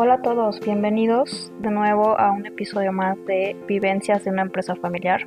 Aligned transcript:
Hola 0.00 0.14
a 0.14 0.22
todos, 0.22 0.60
bienvenidos 0.60 1.50
de 1.58 1.72
nuevo 1.72 2.16
a 2.20 2.30
un 2.30 2.46
episodio 2.46 2.92
más 2.92 3.16
de 3.26 3.56
Vivencias 3.66 4.22
de 4.22 4.30
una 4.30 4.42
empresa 4.42 4.76
familiar. 4.76 5.26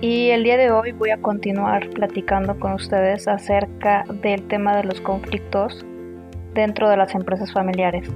Y 0.00 0.28
el 0.30 0.44
día 0.44 0.56
de 0.56 0.70
hoy 0.70 0.92
voy 0.92 1.10
a 1.10 1.20
continuar 1.20 1.90
platicando 1.90 2.56
con 2.60 2.74
ustedes 2.74 3.26
acerca 3.26 4.04
del 4.22 4.46
tema 4.46 4.76
de 4.76 4.84
los 4.84 5.00
conflictos 5.00 5.84
dentro 6.54 6.88
de 6.88 6.96
las 6.96 7.12
empresas 7.16 7.52
familiares. 7.52 8.08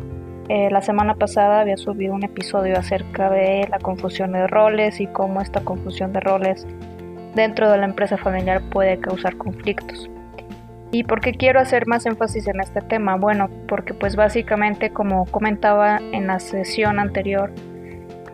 Eh, 0.49 0.71
la 0.71 0.83
semana 0.83 1.17
pasada 1.17 1.63
había 1.63 1.79
subido 1.79 2.15
un 2.15 2.23
episodio 2.23 2.79
acerca 2.79 3.29
de 3.29 3.67
la 3.69 3.81
confusión 3.81 4.31
de 4.31 4.47
roles 4.47 5.01
y 5.01 5.09
cómo 5.09 5.41
esta 5.41 5.63
confusión 5.63 6.13
de 6.13 6.21
roles 6.21 6.65
dentro 7.35 7.69
de 7.69 7.79
la 7.79 7.87
empresa 7.87 8.19
familiar 8.19 8.63
puede 8.71 9.01
causar 9.01 9.37
conflictos. 9.37 10.09
¿Y 10.91 11.05
por 11.05 11.21
qué 11.21 11.33
quiero 11.33 11.61
hacer 11.61 11.87
más 11.87 12.07
énfasis 12.07 12.49
en 12.49 12.61
este 12.61 12.81
tema? 12.81 13.17
Bueno, 13.17 13.51
porque 13.69 13.93
pues 13.93 14.17
básicamente 14.17 14.91
como 14.91 15.27
comentaba 15.27 15.99
en 15.99 16.27
la 16.27 16.41
sesión 16.41 16.99
anterior, 16.99 17.53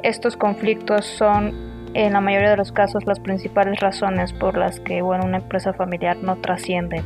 estos 0.05 0.37
conflictos 0.37 1.05
son 1.05 1.53
en 1.95 2.13
la 2.13 2.21
mayoría 2.21 2.51
de 2.51 2.57
los 2.57 2.71
casos 2.71 3.07
las 3.07 3.19
principales 3.19 3.81
razones 3.81 4.33
por 4.33 4.57
las 4.57 4.79
que 4.81 5.03
bueno, 5.03 5.25
una 5.25 5.39
empresa 5.39 5.73
familiar 5.73 6.17
no 6.19 6.37
trasciende 6.37 7.03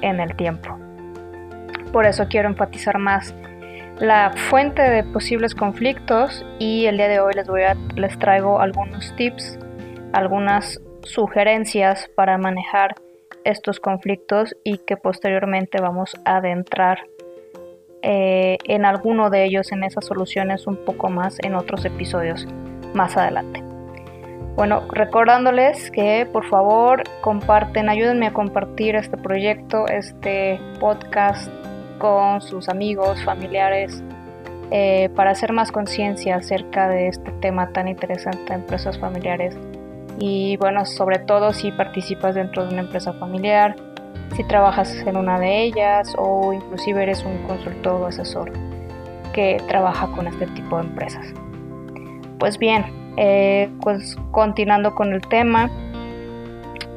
en 0.00 0.20
el 0.20 0.36
tiempo. 0.36 0.78
Por 1.92 2.06
eso 2.06 2.26
quiero 2.28 2.48
enfatizar 2.48 2.98
más 2.98 3.34
la 3.98 4.30
fuente 4.30 4.82
de 4.82 5.02
posibles 5.02 5.56
conflictos 5.56 6.46
y 6.60 6.86
el 6.86 6.98
día 6.98 7.08
de 7.08 7.18
hoy 7.18 7.34
les 7.34 7.48
voy 7.48 7.62
a 7.62 7.74
les 7.96 8.16
traigo 8.18 8.60
algunos 8.60 9.14
tips, 9.16 9.58
algunas 10.12 10.80
sugerencias 11.02 12.08
para 12.14 12.38
manejar 12.38 12.94
estos 13.48 13.80
conflictos 13.80 14.54
y 14.62 14.78
que 14.78 14.96
posteriormente 14.96 15.80
vamos 15.80 16.14
a 16.24 16.36
adentrar 16.36 17.06
eh, 18.02 18.58
en 18.64 18.84
alguno 18.84 19.30
de 19.30 19.44
ellos, 19.44 19.72
en 19.72 19.84
esas 19.84 20.04
soluciones 20.04 20.66
un 20.66 20.76
poco 20.84 21.08
más 21.08 21.38
en 21.42 21.54
otros 21.54 21.84
episodios 21.84 22.46
más 22.94 23.16
adelante. 23.16 23.62
Bueno, 24.54 24.82
recordándoles 24.90 25.90
que 25.90 26.28
por 26.32 26.44
favor 26.46 27.04
comparten, 27.20 27.88
ayúdenme 27.88 28.26
a 28.26 28.32
compartir 28.32 28.96
este 28.96 29.16
proyecto, 29.16 29.86
este 29.86 30.60
podcast 30.80 31.48
con 31.98 32.40
sus 32.40 32.68
amigos, 32.68 33.22
familiares, 33.24 34.02
eh, 34.70 35.08
para 35.16 35.30
hacer 35.30 35.52
más 35.52 35.72
conciencia 35.72 36.36
acerca 36.36 36.88
de 36.88 37.08
este 37.08 37.30
tema 37.40 37.72
tan 37.72 37.88
interesante 37.88 38.44
de 38.48 38.54
empresas 38.54 38.98
familiares 38.98 39.56
y 40.18 40.56
bueno, 40.56 40.84
sobre 40.84 41.18
todo 41.18 41.52
si 41.52 41.70
participas 41.70 42.34
dentro 42.34 42.66
de 42.66 42.72
una 42.72 42.82
empresa 42.82 43.12
familiar, 43.12 43.76
si 44.34 44.44
trabajas 44.44 44.92
en 45.06 45.16
una 45.16 45.38
de 45.38 45.62
ellas 45.62 46.14
o 46.18 46.52
inclusive 46.52 47.02
eres 47.02 47.24
un 47.24 47.38
consultor 47.46 48.02
o 48.02 48.06
asesor 48.06 48.52
que 49.32 49.62
trabaja 49.68 50.08
con 50.08 50.26
este 50.26 50.46
tipo 50.48 50.78
de 50.78 50.84
empresas. 50.84 51.26
Pues 52.38 52.58
bien, 52.58 52.84
eh, 53.16 53.70
pues 53.80 54.16
continuando 54.32 54.94
con 54.94 55.12
el 55.12 55.20
tema, 55.20 55.70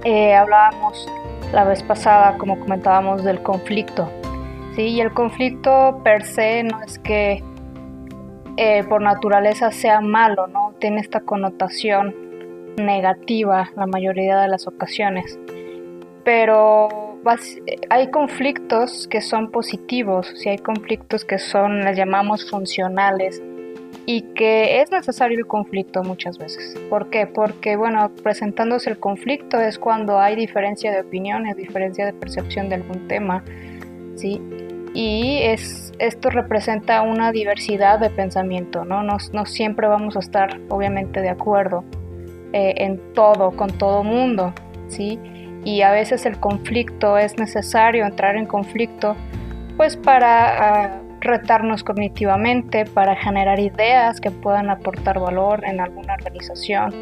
eh, 0.03 0.33
hablábamos 0.33 1.07
la 1.53 1.63
vez 1.63 1.83
pasada, 1.83 2.37
como 2.37 2.59
comentábamos, 2.59 3.23
del 3.23 3.41
conflicto. 3.41 4.09
¿sí? 4.75 4.83
Y 4.83 5.01
el 5.01 5.13
conflicto 5.13 5.99
per 6.03 6.23
se 6.23 6.63
no 6.63 6.81
es 6.81 6.97
que 6.99 7.43
eh, 8.57 8.83
por 8.83 9.01
naturaleza 9.01 9.71
sea 9.71 10.01
malo, 10.01 10.47
¿no? 10.47 10.73
Tiene 10.79 11.01
esta 11.01 11.21
connotación 11.21 12.30
negativa 12.77 13.69
la 13.75 13.87
mayoría 13.87 14.39
de 14.39 14.47
las 14.47 14.67
ocasiones. 14.67 15.39
Pero 16.23 16.89
hay 17.89 18.09
conflictos 18.09 19.07
que 19.07 19.21
son 19.21 19.51
positivos, 19.51 20.31
si 20.35 20.49
hay 20.49 20.57
conflictos 20.57 21.25
que 21.25 21.37
son, 21.37 21.81
les 21.81 21.97
llamamos 21.97 22.49
funcionales, 22.49 23.41
y 24.05 24.21
que 24.33 24.81
es 24.81 24.91
necesario 24.91 25.37
el 25.37 25.45
conflicto 25.45 26.03
muchas 26.03 26.37
veces. 26.37 26.75
¿Por 26.89 27.09
qué? 27.09 27.27
Porque, 27.27 27.75
bueno, 27.75 28.11
presentándose 28.23 28.89
el 28.89 28.99
conflicto 28.99 29.59
es 29.59 29.77
cuando 29.77 30.19
hay 30.19 30.35
diferencia 30.35 30.91
de 30.91 31.01
opiniones, 31.01 31.55
diferencia 31.55 32.05
de 32.05 32.13
percepción 32.13 32.69
de 32.69 32.75
algún 32.75 33.07
tema, 33.07 33.43
¿sí? 34.15 34.41
Y 34.93 35.39
es, 35.43 35.93
esto 35.99 36.29
representa 36.29 37.01
una 37.03 37.31
diversidad 37.31 37.99
de 37.99 38.09
pensamiento, 38.09 38.83
¿no? 38.83 39.03
No, 39.03 39.17
no 39.31 39.45
siempre 39.45 39.87
vamos 39.87 40.15
a 40.15 40.19
estar, 40.19 40.59
obviamente, 40.69 41.21
de 41.21 41.29
acuerdo 41.29 41.83
eh, 42.53 42.73
en 42.77 43.13
todo, 43.13 43.51
con 43.51 43.71
todo 43.77 44.03
mundo, 44.03 44.53
¿sí? 44.87 45.19
Y 45.63 45.83
a 45.83 45.91
veces 45.91 46.25
el 46.25 46.39
conflicto 46.39 47.17
es 47.17 47.37
necesario 47.37 48.05
entrar 48.05 48.35
en 48.35 48.45
conflicto, 48.45 49.15
pues 49.77 49.95
para 49.95 50.85
ah, 50.85 51.01
retarnos 51.21 51.83
cognitivamente, 51.83 52.85
para 52.85 53.15
generar 53.15 53.59
ideas 53.59 54.19
que 54.19 54.31
puedan 54.31 54.69
aportar 54.69 55.19
valor 55.19 55.63
en 55.65 55.79
alguna 55.79 56.15
organización, 56.15 56.93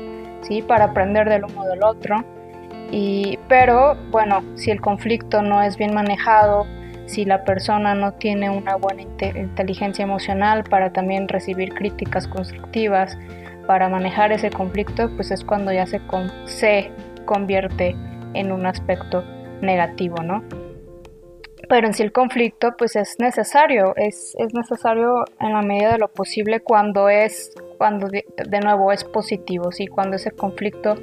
¿sí? 0.42 0.62
Para 0.62 0.86
aprender 0.86 1.30
del 1.30 1.46
uno 1.46 1.64
del 1.66 1.84
otro. 1.84 2.24
Y, 2.92 3.40
pero 3.48 3.96
bueno, 4.12 4.44
si 4.56 4.72
el 4.72 4.82
conflicto 4.82 5.42
no 5.42 5.62
es 5.62 5.78
bien 5.78 5.94
manejado, 5.94 6.66
si 7.06 7.26
la 7.26 7.44
persona 7.44 7.96
no 7.96 8.14
tiene 8.14 8.52
una 8.52 8.76
buena 8.76 9.02
inteligencia 9.02 10.04
emocional 10.04 10.64
para 10.64 10.92
también 10.92 11.28
recibir 11.28 11.74
críticas 11.74 12.28
constructivas, 12.28 13.18
para 13.69 13.88
manejar 13.88 14.31
ese 14.31 14.50
conflicto, 14.50 15.12
pues 15.16 15.30
es 15.30 15.44
cuando 15.44 15.72
ya 15.72 15.85
se, 15.85 16.02
se 16.46 16.91
convierte 17.25 17.96
en 18.34 18.52
un 18.52 18.66
aspecto 18.66 19.24
negativo, 19.62 20.24
¿no? 20.24 20.44
Pero 21.68 21.85
en 21.85 21.94
sí 21.94 22.02
el 22.02 22.12
conflicto 22.12 22.72
pues 22.75 22.96
es 22.96 23.18
necesario, 23.19 23.94
es, 23.96 24.35
necesario 24.56 25.24
en 25.40 25.53
la 25.53 25.62
medida 25.62 25.91
de 25.91 26.00
lo 26.00 26.08
posible 26.08 26.62
cuando 26.62 27.09
es, 27.09 27.53
cuando 27.78 28.08
de, 28.08 28.25
nuevo 28.59 28.91
es 28.91 29.03
positivo, 29.03 29.72
¿sí? 29.72 29.85
Cuando 29.85 30.16
ese 30.16 30.31
conflicto 30.31 30.96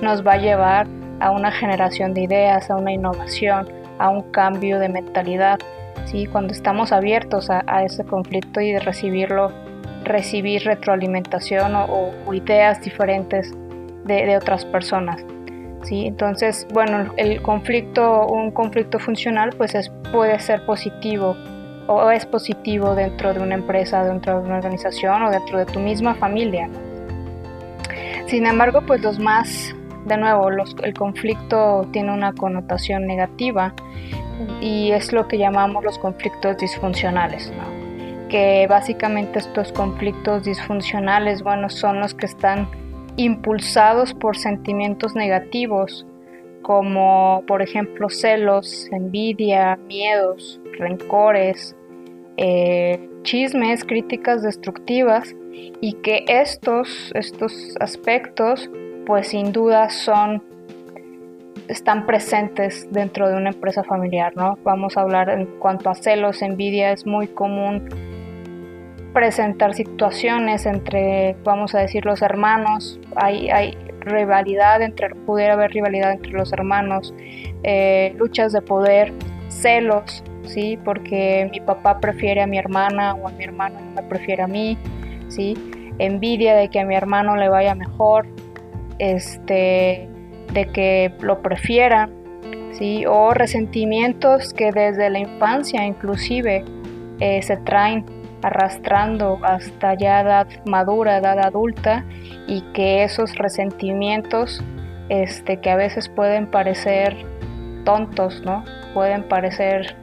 nos 0.00 0.24
va 0.24 0.34
a 0.34 0.38
llevar 0.38 0.86
a 1.18 1.32
una 1.32 1.50
generación 1.50 2.14
de 2.14 2.20
ideas, 2.20 2.70
a 2.70 2.76
una 2.76 2.92
innovación, 2.92 3.68
a 3.98 4.10
un 4.10 4.30
cambio 4.30 4.78
de 4.78 4.88
mentalidad, 4.88 5.58
¿sí? 6.04 6.26
Cuando 6.26 6.52
estamos 6.52 6.92
abiertos 6.92 7.50
a, 7.50 7.64
a 7.66 7.82
ese 7.82 8.04
conflicto 8.04 8.60
y 8.60 8.70
de 8.70 8.78
recibirlo 8.78 9.71
recibir 10.04 10.64
retroalimentación 10.64 11.74
o, 11.74 12.12
ideas 12.32 12.80
diferentes 12.82 13.52
de, 14.04 14.36
otras 14.36 14.64
personas. 14.64 15.24
¿sí? 15.82 16.06
Entonces, 16.06 16.66
bueno, 16.72 17.12
el 17.16 17.42
conflicto, 17.42 18.26
un 18.26 18.50
conflicto 18.50 18.98
funcional, 18.98 19.50
pues 19.56 19.74
es, 19.74 19.90
puede 20.12 20.38
ser 20.40 20.64
positivo 20.66 21.36
o 21.88 22.10
es 22.10 22.26
positivo 22.26 22.94
dentro 22.94 23.34
de 23.34 23.40
una 23.40 23.54
empresa, 23.54 24.04
dentro 24.04 24.40
de 24.40 24.46
una 24.46 24.56
organización 24.56 25.22
o 25.22 25.30
dentro 25.30 25.58
de 25.58 25.66
tu 25.66 25.80
misma 25.80 26.14
familia. 26.14 26.68
Sin 28.26 28.46
embargo, 28.46 28.80
pues 28.86 29.02
los 29.02 29.18
más, 29.18 29.74
de 30.06 30.16
nuevo, 30.16 30.48
el 30.82 30.94
conflicto 30.94 31.86
tiene 31.92 32.12
una 32.12 32.32
connotación 32.32 33.06
negativa 33.06 33.74
y 34.60 34.92
es 34.92 35.12
lo 35.12 35.28
que 35.28 35.38
llamamos 35.38 35.84
los 35.84 35.98
conflictos 35.98 36.56
disfuncionales. 36.56 37.52
Que 38.32 38.66
básicamente 38.66 39.40
estos 39.40 39.72
conflictos 39.72 40.44
disfuncionales, 40.44 41.42
bueno, 41.42 41.68
son 41.68 42.00
los 42.00 42.14
que 42.14 42.24
están 42.24 42.66
impulsados 43.16 44.14
por 44.14 44.38
sentimientos 44.38 45.14
negativos, 45.14 46.06
como 46.62 47.44
por 47.46 47.60
ejemplo 47.60 48.08
celos, 48.08 48.88
envidia, 48.90 49.76
miedos, 49.86 50.58
rencores, 50.78 51.76
eh, 52.38 53.06
chismes, 53.22 53.84
críticas 53.84 54.42
destructivas, 54.42 55.36
y 55.82 55.92
que 56.02 56.24
estos, 56.26 57.12
estos 57.14 57.52
aspectos, 57.80 58.70
pues 59.04 59.28
sin 59.28 59.52
duda 59.52 59.90
son 59.90 60.42
están 61.68 62.06
presentes 62.06 62.90
dentro 62.90 63.28
de 63.28 63.36
una 63.36 63.50
empresa 63.50 63.84
familiar, 63.84 64.32
¿no? 64.36 64.58
Vamos 64.64 64.96
a 64.96 65.02
hablar 65.02 65.28
en 65.28 65.44
cuanto 65.58 65.90
a 65.90 65.94
celos, 65.94 66.40
envidia, 66.40 66.92
es 66.92 67.06
muy 67.06 67.28
común 67.28 68.11
presentar 69.12 69.74
situaciones 69.74 70.66
entre, 70.66 71.36
vamos 71.44 71.74
a 71.74 71.80
decir, 71.80 72.04
los 72.04 72.22
hermanos, 72.22 72.98
hay, 73.16 73.50
hay 73.50 73.76
rivalidad 74.00 74.82
entre, 74.82 75.10
pudiera 75.10 75.54
haber 75.54 75.72
rivalidad 75.72 76.12
entre 76.12 76.32
los 76.32 76.52
hermanos, 76.52 77.14
eh, 77.62 78.14
luchas 78.16 78.52
de 78.52 78.62
poder, 78.62 79.12
celos, 79.48 80.24
¿sí? 80.44 80.78
Porque 80.84 81.48
mi 81.52 81.60
papá 81.60 82.00
prefiere 82.00 82.42
a 82.42 82.46
mi 82.46 82.58
hermana 82.58 83.14
o 83.14 83.28
a 83.28 83.32
mi 83.32 83.44
hermano 83.44 83.80
no 83.80 84.02
me 84.02 84.02
prefiere 84.02 84.42
a 84.42 84.46
mí, 84.46 84.78
¿sí? 85.28 85.54
Envidia 85.98 86.54
de 86.54 86.68
que 86.68 86.80
a 86.80 86.84
mi 86.84 86.94
hermano 86.94 87.36
le 87.36 87.48
vaya 87.48 87.74
mejor, 87.74 88.26
este, 88.98 90.08
de 90.52 90.66
que 90.72 91.12
lo 91.20 91.42
prefiera, 91.42 92.08
¿sí? 92.72 93.04
O 93.06 93.34
resentimientos 93.34 94.54
que 94.54 94.72
desde 94.72 95.10
la 95.10 95.18
infancia 95.18 95.84
inclusive 95.84 96.64
eh, 97.20 97.42
se 97.42 97.56
traen 97.58 98.04
arrastrando 98.42 99.38
hasta 99.42 99.94
ya 99.94 100.20
edad 100.20 100.46
madura, 100.66 101.18
edad 101.18 101.38
adulta, 101.38 102.04
y 102.46 102.62
que 102.72 103.04
esos 103.04 103.34
resentimientos, 103.36 104.62
este, 105.08 105.58
que 105.60 105.70
a 105.70 105.76
veces 105.76 106.08
pueden 106.08 106.50
parecer 106.50 107.16
tontos, 107.84 108.42
¿no? 108.42 108.64
Pueden 108.94 109.28
parecer 109.28 109.96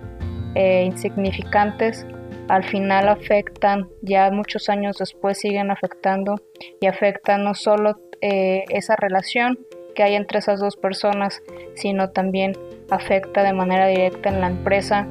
eh, 0.55 0.83
insignificantes, 0.85 2.05
al 2.47 2.63
final 2.63 3.07
afectan, 3.07 3.89
ya 4.01 4.31
muchos 4.31 4.69
años 4.69 4.97
después 4.97 5.37
siguen 5.37 5.69
afectando 5.69 6.35
y 6.81 6.87
afectan 6.87 7.43
no 7.43 7.53
solo 7.53 7.99
eh, 8.21 8.63
esa 8.69 8.95
relación 8.95 9.59
que 9.93 10.03
hay 10.03 10.15
entre 10.15 10.39
esas 10.39 10.59
dos 10.59 10.75
personas, 10.75 11.41
sino 11.75 12.09
también 12.09 12.53
afecta 12.89 13.43
de 13.43 13.53
manera 13.53 13.87
directa 13.87 14.29
en 14.29 14.41
la 14.41 14.47
empresa 14.47 15.07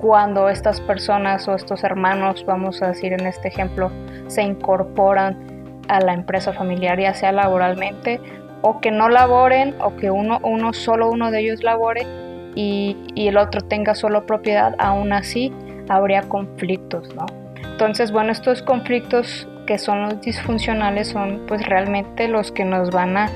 cuando 0.00 0.48
estas 0.48 0.80
personas 0.80 1.46
o 1.46 1.54
estos 1.54 1.84
hermanos, 1.84 2.44
vamos 2.46 2.82
a 2.82 2.88
decir 2.88 3.12
en 3.12 3.26
este 3.26 3.48
ejemplo, 3.48 3.90
se 4.28 4.42
incorporan 4.42 5.80
a 5.88 6.00
la 6.00 6.14
empresa 6.14 6.52
familiar, 6.52 6.98
ya 6.98 7.12
sea 7.12 7.32
laboralmente 7.32 8.20
o 8.62 8.80
que 8.80 8.90
no 8.90 9.08
laboren 9.08 9.74
o 9.80 9.96
que 9.96 10.10
uno, 10.10 10.38
uno 10.42 10.72
solo 10.72 11.10
uno 11.10 11.30
de 11.30 11.40
ellos 11.40 11.62
labore 11.62 12.06
y, 12.54 12.96
y 13.14 13.28
el 13.28 13.36
otro 13.36 13.60
tenga 13.60 13.94
solo 13.94 14.24
propiedad, 14.24 14.74
aún 14.78 15.12
así 15.12 15.52
habría 15.88 16.22
conflictos, 16.22 17.14
¿no? 17.14 17.26
Entonces, 17.62 18.12
bueno, 18.12 18.32
estos 18.32 18.62
conflictos 18.62 19.48
que 19.66 19.78
son 19.78 20.02
los 20.02 20.20
disfuncionales 20.20 21.08
son 21.08 21.42
pues 21.46 21.66
realmente 21.66 22.28
los 22.28 22.52
que 22.52 22.64
nos 22.64 22.90
van 22.90 23.16
a, 23.16 23.28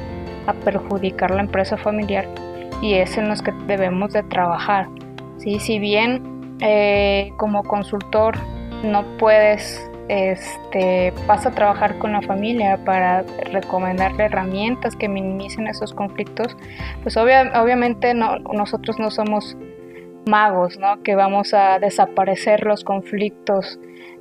a 0.47 0.53
perjudicar 0.65 1.31
la 1.31 1.41
empresa 1.41 1.77
familiar 1.77 2.27
y 2.83 2.95
es 2.95 3.17
en 3.19 3.29
los 3.29 3.43
que 3.43 3.53
debemos 3.67 4.13
de 4.13 4.23
trabajar. 4.25 4.89
¿sí? 5.39 5.59
Si 5.61 5.79
bien 5.79 6.34
eh, 6.61 7.33
como 7.37 7.63
consultor 7.65 8.37
no 8.83 9.05
puedes 9.19 9.91
este, 10.09 11.13
vas 11.27 11.47
a 11.47 11.53
trabajar 11.53 11.99
con 11.99 12.13
la 12.13 12.21
familia 12.23 12.79
para 12.85 13.23
recomendarle 13.53 14.25
herramientas 14.25 14.97
que 14.97 15.09
minimicen 15.09 15.67
esos 15.67 15.95
conflictos, 15.95 16.57
pues 17.03 17.17
obviamente 17.17 18.13
no, 18.15 18.39
nosotros 18.39 18.99
no 18.99 19.11
somos 19.11 19.57
magos, 20.27 20.79
¿no? 20.79 21.03
Que 21.03 21.15
vamos 21.15 21.55
a 21.55 21.79
desaparecer 21.79 22.65
los 22.65 22.85
conflictos 22.85 23.79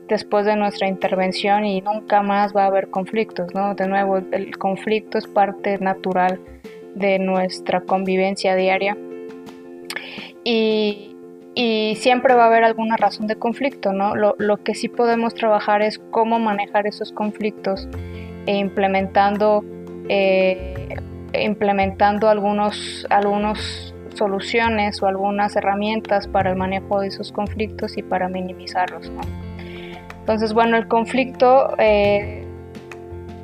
después 0.08 0.46
de 0.46 0.56
nuestra 0.56 0.88
intervención 0.88 1.66
y 1.66 1.82
nunca 1.82 2.22
más 2.22 2.56
va 2.56 2.64
a 2.64 2.68
haber 2.68 2.90
conflictos, 2.90 3.54
¿no? 3.54 3.76
De 3.76 3.88
nuevo, 3.88 4.18
el 4.18 4.58
conflicto 4.58 5.18
es 5.18 5.28
parte 5.28 5.78
natural 5.80 6.40
de 6.96 7.20
nuestra 7.20 7.82
convivencia 7.82 8.56
diaria 8.56 8.98
y, 10.44 11.13
siempre 11.56 12.34
va 12.34 12.44
a 12.44 12.48
haber 12.48 12.64
alguna 12.64 12.98
razón 12.98 13.28
de 13.28 13.36
conflicto, 13.36 13.94
¿no? 13.94 14.16
Lo, 14.16 14.64
que 14.64 14.74
sí 14.74 14.88
podemos 14.88 15.34
trabajar 15.36 15.82
es 15.82 16.00
cómo 16.12 16.40
manejar 16.40 16.88
esos 16.88 17.12
conflictos 17.12 17.88
e 18.46 18.56
implementando, 18.56 19.64
eh, 20.10 20.96
implementando 21.34 22.30
algunos, 22.30 23.06
algunos 23.10 23.94
soluciones 24.16 25.02
o 25.02 25.08
algunas 25.08 25.56
herramientas 25.56 26.28
para 26.28 26.52
el 26.52 26.56
manejo 26.56 27.02
de 27.02 27.08
esos 27.08 27.32
conflictos 27.32 27.98
y 27.98 28.04
para 28.04 28.30
minimizarlos. 28.30 29.12
Entonces, 30.20 30.54
bueno, 30.54 30.78
el 30.78 30.88
conflicto 30.88 31.76
eh, 31.78 32.46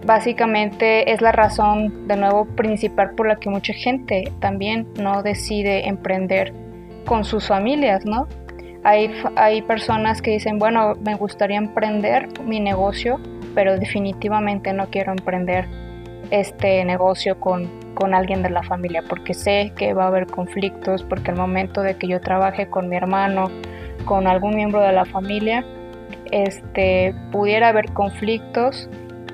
básicamente 0.06 1.12
es 1.12 1.22
la 1.22 1.32
razón, 1.32 2.08
de 2.08 2.16
nuevo, 2.16 2.46
principal 2.46 3.12
por 3.16 3.28
la 3.28 3.36
que 3.36 3.50
mucha 3.50 3.74
gente 3.74 4.32
también 4.40 4.88
no 5.00 5.22
decide 5.22 5.88
emprender 5.88 6.54
con 7.10 7.26
sus 7.26 7.48
familias, 7.48 8.06
¿no? 8.06 8.28
Hay, 8.84 9.12
hay 9.36 9.64
personas 9.64 10.22
que 10.22 10.30
dicen, 10.30 10.60
bueno, 10.60 10.94
me 11.04 11.16
gustaría 11.16 11.58
emprender 11.58 12.30
mi 12.44 12.60
negocio, 12.60 13.20
pero 13.56 13.80
definitivamente 13.80 14.74
no 14.74 14.92
quiero 14.92 15.14
emprender 15.14 15.66
este 16.30 16.86
negocio 16.86 17.40
con, 17.40 17.68
con 17.96 18.14
alguien 18.14 18.44
de 18.44 18.52
la 18.52 18.62
familia, 18.62 19.04
porque 19.10 19.34
sé 19.34 19.74
que 19.76 19.94
va 19.94 20.04
a 20.04 20.08
haber 20.10 20.28
conflictos, 20.28 21.02
porque 21.02 21.32
al 21.32 21.38
momento 21.38 21.82
de 21.82 21.98
que 21.98 22.08
yo 22.08 22.22
trabaje 22.22 22.70
con 22.70 22.90
mi 22.90 22.96
hermano, 22.96 23.50
con 24.06 24.28
algún 24.28 24.56
miembro 24.56 24.80
de 24.82 24.92
la 24.92 25.06
familia, 25.06 25.66
este, 26.32 27.16
pudiera 27.32 27.70
haber 27.70 27.92
conflictos 27.92 28.88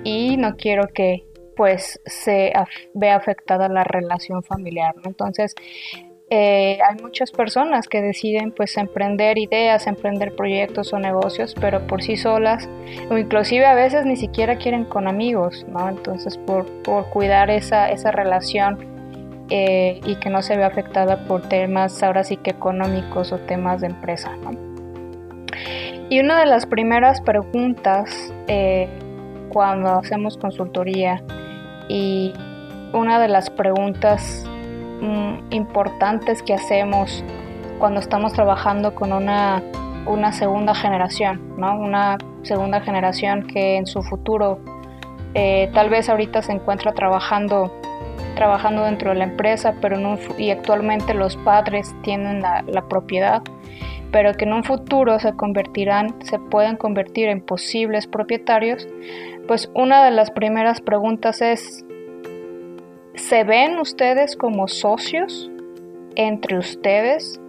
y 0.06 0.38
no 0.38 0.56
quiero 0.56 0.88
que 0.88 1.25
pues 1.57 2.00
se 2.06 2.54
vea 2.94 3.16
afectada 3.16 3.68
la 3.68 3.83
relación 3.83 4.44
familiar. 4.44 4.94
Entonces, 5.04 5.56
eh, 6.31 6.80
hay 6.81 7.01
muchas 7.04 7.31
personas 7.31 7.88
que 7.88 8.01
deciden 8.01 8.51
pues 8.51 8.77
emprender 8.77 9.38
ideas, 9.38 9.86
emprender 9.86 10.36
proyectos 10.36 10.92
o 10.92 11.00
negocios, 11.00 11.54
pero 11.60 11.86
por 11.86 12.01
sí 12.01 12.18
solas, 12.18 12.68
o 13.12 13.18
inclusive 13.18 13.66
a 13.66 13.75
veces 13.75 14.06
ni 14.06 14.16
siquiera 14.16 14.56
quieren 14.57 14.86
con 14.86 15.07
amigos, 15.07 15.66
¿no? 15.69 15.88
Entonces, 15.88 16.38
por, 16.38 16.66
por 16.81 17.10
cuidar 17.12 17.51
esa, 17.51 17.92
esa 17.92 18.12
relación 18.12 18.80
eh, 19.51 20.00
y 20.04 20.16
que 20.16 20.31
no 20.31 20.42
se 20.42 20.57
vea 20.57 20.66
afectada 20.66 21.27
por 21.27 21.44
temas 21.44 22.01
ahora 22.01 22.24
sí 22.24 22.38
que 22.38 22.50
económicos 22.50 23.31
o 23.31 23.38
temas 23.38 23.81
de 23.81 23.88
empresa, 23.88 24.36
¿no? 24.38 24.51
Y 26.10 26.19
una 26.19 26.39
de 26.39 26.48
las 26.48 26.66
primeras 26.66 27.22
preguntas 27.22 28.33
eh, 28.48 28.88
cuando 29.50 29.89
hacemos 29.89 30.38
consultoría 30.38 31.22
y 31.88 32.33
una 32.94 33.19
de 33.19 33.27
las 33.27 33.51
preguntas 33.51 34.44
mm, 35.02 35.52
importantes 35.52 36.42
que 36.44 36.54
hacemos 36.54 37.24
cuando 37.80 38.00
estamos 38.00 38.34
trabajando 38.34 38.96
con 38.96 39.12
una, 39.12 39.62
una 40.06 40.32
segunda 40.32 40.74
generación, 40.76 41.42
¿no? 41.58 41.78
Una 41.78 42.18
segunda 42.44 42.82
generación 42.82 43.48
que 43.48 43.78
en 43.78 43.86
su 43.86 44.02
futuro 44.04 44.60
eh, 45.34 45.70
tal 45.74 45.90
vez 45.90 46.10
ahorita 46.10 46.42
se 46.42 46.54
encuentra 46.54 46.94
trabajando 46.94 47.72
trabajando 48.36 48.84
dentro 48.84 49.12
de 49.12 49.16
la 49.16 49.24
empresa, 49.24 49.76
pero 49.80 49.98
y 50.38 50.52
actualmente 50.52 51.14
los 51.14 51.38
padres 51.38 51.96
tienen 52.04 52.42
la, 52.42 52.64
la 52.68 52.82
propiedad 52.82 53.42
pero 54.16 54.34
que 54.34 54.46
en 54.46 54.54
un 54.54 54.64
futuro 54.64 55.20
se 55.20 55.34
convertirán, 55.34 56.16
se 56.24 56.40
pueden 56.40 56.78
convertir 56.78 57.28
en 57.28 57.42
posibles 57.42 58.08
propietarios, 58.08 58.88
pues 59.46 59.70
una 59.74 60.06
de 60.06 60.12
las 60.12 60.32
primeras 60.32 60.80
preguntas 60.80 61.42
es, 61.42 61.85
¿se 63.16 63.44
ven 63.44 63.80
ustedes 63.80 64.36
como 64.36 64.68
socios 64.68 65.50
entre 66.16 66.58
ustedes? 66.58 67.40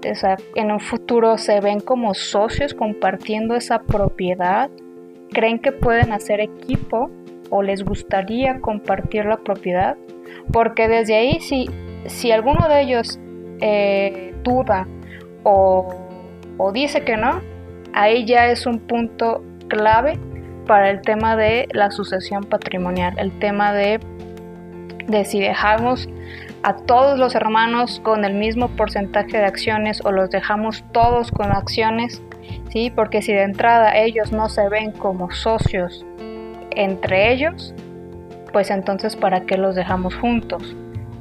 en 0.55 0.71
un 0.71 0.81
futuro 0.81 1.37
se 1.39 1.61
ven 1.61 1.81
como 1.81 2.15
socios 2.15 2.75
compartiendo 2.75 3.55
esa 3.55 3.81
propiedad. 3.81 4.71
¿Creen 5.31 5.59
que 5.59 5.73
pueden 5.73 6.13
hacer 6.13 6.41
equipo 6.41 7.11
o 7.51 7.63
les 7.63 7.85
gustaría 7.85 8.61
compartir 8.61 9.25
la 9.25 9.37
propiedad? 9.39 9.97
Porque 10.53 10.89
desde 10.89 11.17
ahí, 11.17 11.41
si, 11.41 11.69
si 12.07 12.31
alguno 12.31 12.69
de 12.69 12.83
ellos 12.83 13.19
eh, 13.61 14.35
duda 14.43 14.87
o 15.43 16.07
o 16.59 16.73
dice 16.73 17.03
que 17.03 17.17
no, 17.17 17.41
ahí 17.93 18.25
ya 18.25 18.47
es 18.47 18.67
un 18.67 18.79
punto 18.79 19.43
clave 19.69 20.19
para 20.67 20.91
el 20.91 21.03
tema 21.03 21.37
de 21.37 21.69
la 21.73 21.91
sucesión 21.91 22.45
patrimonial, 22.45 23.15
el 23.19 23.39
tema 23.39 23.73
de, 23.73 24.01
de 25.07 25.25
si 25.25 25.41
dejamos 25.41 26.09
a 26.63 26.75
todos 26.75 27.19
los 27.19 27.35
hermanos 27.35 28.01
con 28.03 28.25
el 28.25 28.35
mismo 28.35 28.69
porcentaje 28.69 29.39
de 29.39 29.45
acciones 29.45 30.05
o 30.05 30.11
los 30.11 30.31
dejamos 30.31 30.85
todos 30.93 31.31
con 31.31 31.53
acciones, 31.53 32.23
¿sí? 32.71 32.91
Porque 32.95 33.23
si 33.23 33.33
de 33.33 33.43
entrada 33.43 33.97
ellos 33.97 34.33
no 34.33 34.49
se 34.49 34.69
ven 34.69 34.93
como 34.93 35.31
socios 35.31 36.05
entre 36.73 37.33
ellos, 37.33 37.75
pues 38.53 38.71
entonces 38.71 39.17
¿para 39.17 39.43
qué 39.43 39.57
los 39.57 39.75
dejamos 39.75 40.15
juntos? 40.17 40.77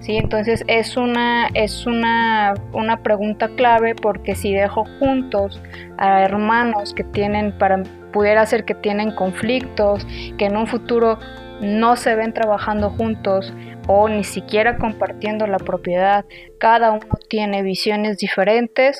¿sí? 0.05 0.17
Entonces 0.17 0.63
es 0.67 0.97
una, 0.97 1.47
es 1.53 1.85
una, 1.85 2.53
una 2.73 2.97
pregunta 2.97 3.49
clave 3.49 3.95
porque 3.95 4.35
si 4.35 4.53
dejo 4.53 4.85
juntos 4.99 5.61
a 5.97 6.21
hermanos 6.21 6.93
que 6.93 7.03
tienen, 7.03 7.51
para 7.57 7.81
pudiera 8.13 8.45
ser 8.45 8.65
que 8.65 8.75
tienen 8.75 9.11
conflictos, 9.11 10.05
que 10.37 10.45
en 10.45 10.57
un 10.57 10.67
futuro 10.67 11.19
no 11.61 11.95
se 11.95 12.15
ven 12.15 12.33
trabajando 12.33 12.89
juntos 12.91 13.53
o 13.87 14.09
ni 14.09 14.23
siquiera 14.23 14.77
compartiendo 14.77 15.47
la 15.47 15.57
propiedad, 15.57 16.25
cada 16.57 16.91
uno 16.91 17.07
tiene 17.29 17.61
visiones 17.61 18.17
diferentes, 18.17 18.99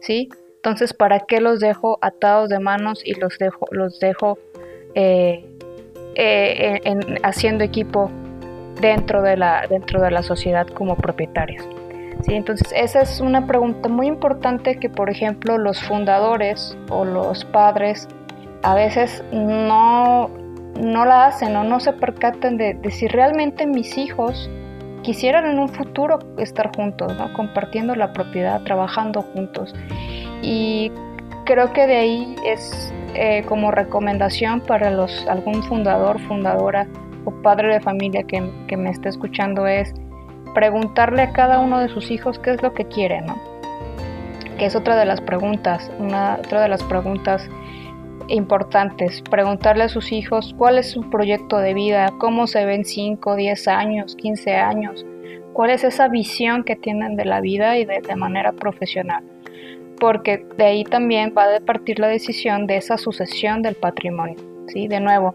¿sí? 0.00 0.28
Entonces, 0.56 0.94
¿para 0.94 1.20
qué 1.20 1.40
los 1.40 1.60
dejo 1.60 1.98
atados 2.00 2.48
de 2.48 2.58
manos 2.58 3.02
y 3.04 3.14
los 3.14 3.36
dejo, 3.38 3.66
los 3.70 4.00
dejo 4.00 4.38
eh, 4.94 5.44
eh, 6.14 6.80
haciendo 7.22 7.64
equipo 7.64 8.10
dentro 8.80 9.22
de 9.22 9.36
la, 9.36 9.66
dentro 9.68 10.00
de 10.00 10.10
la 10.10 10.22
sociedad 10.22 10.66
como 10.66 10.96
propietarios. 10.96 11.66
¿Sí? 12.22 12.34
Entonces, 12.34 12.72
esa 12.74 13.02
es 13.02 13.20
una 13.20 13.46
pregunta 13.46 13.88
muy 13.88 14.06
importante 14.06 14.78
que, 14.78 14.88
por 14.88 15.10
ejemplo, 15.10 15.58
los 15.58 15.82
fundadores 15.82 16.76
o 16.88 17.04
los 17.04 17.44
padres 17.44 18.08
a 18.62 18.74
veces 18.74 19.22
no, 19.32 20.30
no 20.80 21.04
la 21.04 21.26
hacen 21.26 21.56
o 21.56 21.64
no 21.64 21.80
se 21.80 21.92
percatan 21.92 22.56
de, 22.56 22.78
si 22.90 23.06
realmente 23.08 23.66
mis 23.66 23.96
hijos 23.96 24.50
quisieran 25.02 25.46
en 25.46 25.58
un 25.58 25.68
futuro 25.68 26.18
estar 26.38 26.74
juntos, 26.74 27.16
¿no? 27.16 27.32
compartiendo 27.34 27.94
la 27.94 28.12
propiedad, 28.12 28.62
trabajando 28.62 29.22
juntos. 29.22 29.74
Y 30.42 30.90
creo 31.44 31.72
que 31.72 31.86
de 31.86 31.96
ahí 31.96 32.36
es 32.46 32.92
eh, 33.14 33.44
como 33.46 33.70
recomendación 33.70 34.60
para 34.60 34.90
los, 34.90 35.26
algún 35.28 35.62
fundador, 35.62 36.18
fundadora 36.22 36.88
o 37.24 37.30
padre 37.42 37.74
de 37.74 37.80
familia 37.80 38.24
que, 38.24 38.40
me 38.76 38.90
esté 38.90 39.08
escuchando 39.08 39.66
es 39.66 39.94
preguntarle 40.54 41.22
a 41.22 41.32
cada 41.32 41.60
uno 41.60 41.78
de 41.78 41.88
sus 41.88 42.10
hijos 42.10 42.38
qué 42.38 42.52
es 42.52 42.62
lo 42.62 42.74
que 42.74 42.86
quiere, 42.86 43.22
que 44.58 44.66
es 44.66 44.76
otra 44.76 44.96
de 44.96 45.04
las 45.04 45.20
preguntas, 45.20 45.90
una, 45.98 46.36
otra 46.44 46.62
de 46.62 46.68
las 46.68 46.82
preguntas 46.82 47.48
importantes. 48.28 49.22
Preguntarle 49.30 49.84
a 49.84 49.88
sus 49.88 50.12
hijos 50.12 50.54
cuál 50.56 50.78
es 50.78 50.90
su 50.90 51.08
proyecto 51.10 51.58
de 51.58 51.74
vida, 51.74 52.12
cómo 52.18 52.46
se 52.46 52.64
ven 52.64 52.84
5, 52.84 53.36
10 53.36 53.68
años, 53.68 54.16
15 54.16 54.54
años, 54.54 55.06
cuál 55.52 55.70
es 55.70 55.84
esa 55.84 56.08
visión 56.08 56.64
que 56.64 56.76
tienen 56.76 57.16
de 57.16 57.24
la 57.24 57.40
vida 57.40 57.78
y 57.78 57.84
de, 57.84 58.00
manera 58.16 58.52
profesional. 58.52 59.24
Porque 59.98 60.44
de 60.56 60.64
ahí 60.64 60.84
también 60.84 61.34
va 61.36 61.56
a 61.56 61.60
partir 61.60 61.98
la 61.98 62.08
decisión 62.08 62.66
de 62.66 62.76
esa 62.76 62.98
sucesión 62.98 63.62
del 63.62 63.74
patrimonio. 63.74 64.36
¿sí? 64.68 64.88
De 64.88 65.00
nuevo, 65.00 65.34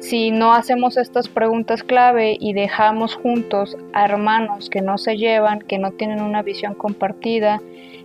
si 0.00 0.30
no 0.30 0.52
hacemos 0.52 0.96
estas 0.96 1.28
preguntas 1.28 1.82
clave 1.82 2.36
y 2.38 2.52
dejamos 2.52 3.16
juntos 3.16 3.76
a 3.92 4.04
hermanos 4.04 4.70
que 4.70 4.80
no 4.80 4.98
se 4.98 5.16
llevan, 5.16 5.60
que 5.60 5.78
no 5.78 5.90
tienen 5.92 6.22
una 6.22 6.42
visión 6.42 6.74
compartida, 6.74 7.60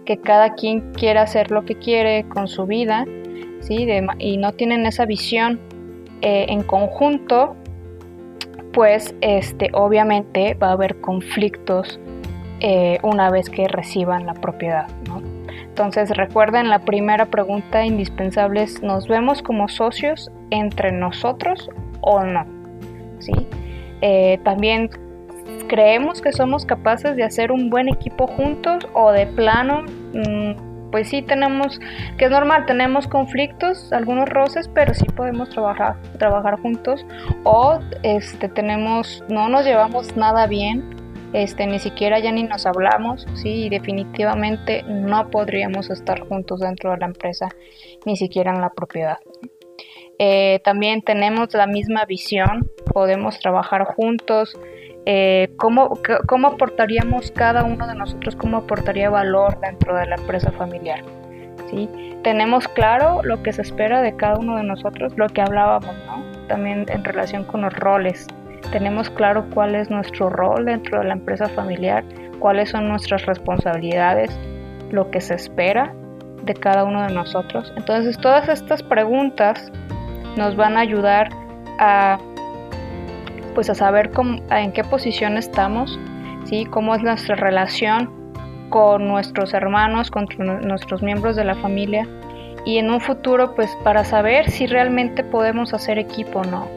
que 0.05 0.17
cada 0.17 0.55
quien 0.55 0.91
quiere 0.93 1.19
hacer 1.19 1.51
lo 1.51 1.63
que 1.63 1.75
quiere 1.75 2.25
con 2.27 2.47
su 2.47 2.65
vida, 2.65 3.05
y 3.69 4.37
no 4.37 4.53
tienen 4.53 4.85
esa 4.85 5.05
visión 5.05 5.59
eh, 6.21 6.45
en 6.49 6.63
conjunto, 6.63 7.55
pues 8.73 9.13
este, 9.21 9.69
obviamente 9.73 10.55
va 10.55 10.69
a 10.69 10.71
haber 10.71 10.99
conflictos 11.01 11.99
eh, 12.59 12.97
una 13.03 13.29
vez 13.29 13.49
que 13.49 13.67
reciban 13.67 14.25
la 14.25 14.33
propiedad. 14.33 14.87
Entonces 15.65 16.09
recuerden, 16.11 16.69
la 16.69 16.79
primera 16.79 17.25
pregunta 17.25 17.85
indispensable 17.85 18.63
es, 18.63 18.81
¿nos 18.81 19.07
vemos 19.07 19.41
como 19.41 19.67
socios 19.67 20.31
entre 20.49 20.91
nosotros 20.91 21.69
o 22.01 22.23
no? 22.23 22.45
¿Sí? 23.19 23.33
Eh, 24.01 24.39
también 24.43 24.89
creemos 25.67 26.21
que 26.21 26.31
somos 26.31 26.65
capaces 26.65 27.15
de 27.15 27.23
hacer 27.23 27.51
un 27.51 27.69
buen 27.69 27.89
equipo 27.89 28.27
juntos 28.27 28.87
o 28.93 29.11
de 29.11 29.27
plano, 29.27 29.83
mm, 30.13 30.72
pues 30.93 31.09
sí 31.09 31.23
tenemos, 31.23 31.79
que 32.19 32.25
es 32.25 32.29
normal, 32.29 32.67
tenemos 32.67 33.07
conflictos, 33.07 33.91
algunos 33.91 34.29
roces, 34.29 34.69
pero 34.75 34.93
sí 34.93 35.05
podemos 35.05 35.49
trabajar, 35.49 35.95
trabajar 36.19 36.59
juntos 36.59 37.03
o 37.43 37.79
este, 38.03 38.47
tenemos, 38.47 39.23
no 39.27 39.49
nos 39.49 39.65
llevamos 39.65 40.15
nada 40.15 40.45
bien 40.45 41.03
este, 41.33 41.65
ni 41.65 41.79
siquiera 41.79 42.19
ya 42.19 42.31
ni 42.31 42.43
nos 42.43 42.67
hablamos, 42.67 43.25
sí, 43.33 43.65
y 43.65 43.69
definitivamente 43.69 44.83
no 44.83 45.31
podríamos 45.31 45.89
estar 45.89 46.19
juntos 46.27 46.59
dentro 46.59 46.91
de 46.91 46.97
la 46.97 47.07
empresa, 47.07 47.49
ni 48.05 48.15
siquiera 48.15 48.53
en 48.53 48.61
la 48.61 48.69
propiedad. 48.69 49.17
Eh, 50.19 50.61
también 50.63 51.01
tenemos 51.01 51.51
la 51.55 51.65
misma 51.65 52.05
visión, 52.05 52.69
podemos 52.93 53.39
trabajar 53.39 53.83
juntos. 53.85 54.55
Eh, 55.05 55.49
¿cómo, 55.57 55.99
¿Cómo 56.27 56.47
aportaríamos 56.47 57.31
cada 57.31 57.63
uno 57.63 57.87
de 57.87 57.95
nosotros, 57.95 58.35
cómo 58.35 58.57
aportaría 58.57 59.09
valor 59.09 59.59
dentro 59.59 59.95
de 59.95 60.05
la 60.05 60.15
empresa 60.15 60.51
familiar? 60.51 61.03
¿Sí? 61.69 61.89
Tenemos 62.23 62.67
claro 62.69 63.21
lo 63.23 63.43
que 63.43 63.51
se 63.51 63.63
espera 63.63 64.01
de 64.01 64.15
cada 64.15 64.37
uno 64.37 64.55
de 64.55 64.63
nosotros, 64.63 65.13
lo 65.17 65.27
que 65.27 65.41
hablábamos, 65.41 65.95
¿no? 66.05 66.23
También 66.47 66.85
en 66.87 67.03
relación 67.03 67.43
con 67.43 67.61
los 67.61 67.73
roles 67.73 68.27
tenemos 68.71 69.09
claro 69.09 69.45
cuál 69.53 69.75
es 69.75 69.89
nuestro 69.89 70.29
rol 70.29 70.65
dentro 70.65 70.99
de 70.99 71.05
la 71.05 71.13
empresa 71.13 71.47
familiar, 71.49 72.03
cuáles 72.39 72.69
son 72.69 72.87
nuestras 72.87 73.25
responsabilidades, 73.25 74.31
lo 74.91 75.11
que 75.11 75.21
se 75.21 75.35
espera 75.35 75.93
de 76.43 76.53
cada 76.53 76.83
uno 76.83 77.05
de 77.05 77.13
nosotros. 77.13 77.71
Entonces 77.77 78.17
todas 78.17 78.49
estas 78.49 78.81
preguntas 78.83 79.71
nos 80.37 80.55
van 80.55 80.77
a 80.77 80.81
ayudar 80.81 81.29
a 81.79 82.17
pues 83.53 83.69
a 83.69 83.75
saber 83.75 84.11
en 84.49 84.71
qué 84.71 84.83
posición 84.83 85.37
estamos, 85.37 85.99
¿sí? 86.45 86.65
cómo 86.65 86.95
es 86.95 87.01
nuestra 87.01 87.35
relación 87.35 88.09
con 88.69 89.07
nuestros 89.07 89.53
hermanos, 89.53 90.09
con 90.09 90.27
nuestros 90.61 91.03
miembros 91.03 91.35
de 91.35 91.45
la 91.45 91.55
familia 91.55 92.07
y 92.65 92.77
en 92.77 92.89
un 92.89 93.01
futuro 93.01 93.55
pues 93.55 93.75
para 93.83 94.03
saber 94.03 94.49
si 94.49 94.67
realmente 94.67 95.23
podemos 95.23 95.73
hacer 95.73 95.99
equipo 95.99 96.39
o 96.39 96.43
no 96.43 96.67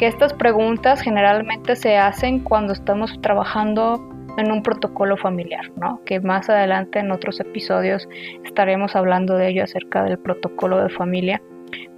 que 0.00 0.06
estas 0.06 0.32
preguntas 0.32 1.02
generalmente 1.02 1.76
se 1.76 1.98
hacen 1.98 2.40
cuando 2.40 2.72
estamos 2.72 3.20
trabajando 3.20 4.00
en 4.38 4.50
un 4.50 4.62
protocolo 4.62 5.18
familiar, 5.18 5.70
¿no? 5.76 6.00
Que 6.06 6.20
más 6.20 6.48
adelante 6.48 7.00
en 7.00 7.10
otros 7.10 7.38
episodios 7.38 8.08
estaremos 8.42 8.96
hablando 8.96 9.36
de 9.36 9.48
ello 9.48 9.62
acerca 9.62 10.02
del 10.04 10.18
protocolo 10.18 10.82
de 10.82 10.88
familia. 10.88 11.42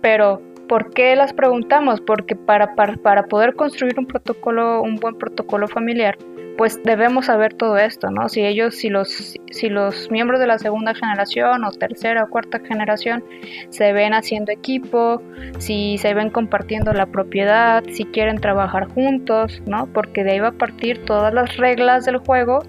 Pero, 0.00 0.42
¿por 0.72 0.88
qué 0.94 1.14
las 1.16 1.34
preguntamos? 1.34 2.00
Porque 2.00 2.34
para, 2.34 2.74
para, 2.74 2.94
para 2.94 3.24
poder 3.24 3.54
construir 3.56 3.98
un 3.98 4.06
protocolo, 4.06 4.80
un 4.80 4.94
buen 4.94 5.18
protocolo 5.18 5.68
familiar, 5.68 6.16
pues 6.56 6.82
debemos 6.82 7.26
saber 7.26 7.52
todo 7.52 7.76
esto, 7.76 8.10
¿no? 8.10 8.30
Si 8.30 8.40
ellos, 8.40 8.76
si 8.76 8.88
los, 8.88 9.34
si 9.50 9.68
los 9.68 10.10
miembros 10.10 10.40
de 10.40 10.46
la 10.46 10.58
segunda 10.58 10.94
generación 10.94 11.64
o 11.64 11.72
tercera 11.72 12.24
o 12.24 12.30
cuarta 12.30 12.58
generación 12.60 13.22
se 13.68 13.92
ven 13.92 14.14
haciendo 14.14 14.50
equipo, 14.50 15.20
si 15.58 15.98
se 15.98 16.14
ven 16.14 16.30
compartiendo 16.30 16.94
la 16.94 17.04
propiedad, 17.04 17.84
si 17.92 18.06
quieren 18.06 18.40
trabajar 18.40 18.88
juntos, 18.94 19.62
¿no? 19.66 19.88
Porque 19.92 20.24
de 20.24 20.30
ahí 20.30 20.40
va 20.40 20.48
a 20.48 20.52
partir 20.52 21.04
todas 21.04 21.34
las 21.34 21.54
reglas 21.58 22.06
del 22.06 22.16
juego 22.16 22.62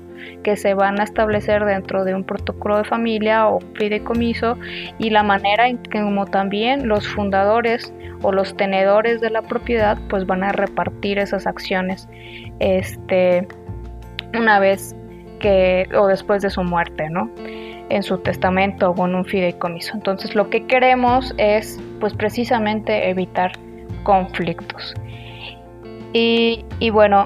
que 0.43 0.55
se 0.55 0.73
van 0.73 0.99
a 0.99 1.03
establecer 1.03 1.65
dentro 1.65 2.03
de 2.03 2.15
un 2.15 2.23
protocolo 2.23 2.77
de 2.77 2.83
familia 2.83 3.47
o 3.47 3.59
fideicomiso 3.75 4.57
y 4.97 5.09
la 5.09 5.23
manera 5.23 5.67
en 5.67 5.77
que 5.77 6.01
como 6.01 6.25
también 6.25 6.87
los 6.87 7.07
fundadores 7.07 7.93
o 8.21 8.31
los 8.31 8.55
tenedores 8.55 9.21
de 9.21 9.29
la 9.29 9.41
propiedad 9.41 9.97
pues 10.09 10.25
van 10.25 10.43
a 10.43 10.51
repartir 10.51 11.19
esas 11.19 11.47
acciones 11.47 12.07
este 12.59 13.47
una 14.37 14.59
vez 14.59 14.95
que 15.39 15.87
o 15.97 16.07
después 16.07 16.41
de 16.41 16.49
su 16.49 16.63
muerte, 16.63 17.09
¿no? 17.09 17.29
En 17.89 18.01
su 18.01 18.17
testamento 18.17 18.91
o 18.91 19.05
en 19.05 19.15
un 19.15 19.25
fideicomiso. 19.25 19.93
Entonces 19.93 20.35
lo 20.35 20.49
que 20.49 20.65
queremos 20.65 21.33
es 21.37 21.79
pues 21.99 22.13
precisamente 22.13 23.09
evitar 23.09 23.51
conflictos. 24.03 24.95
Y, 26.13 26.63
bueno, 26.91 27.25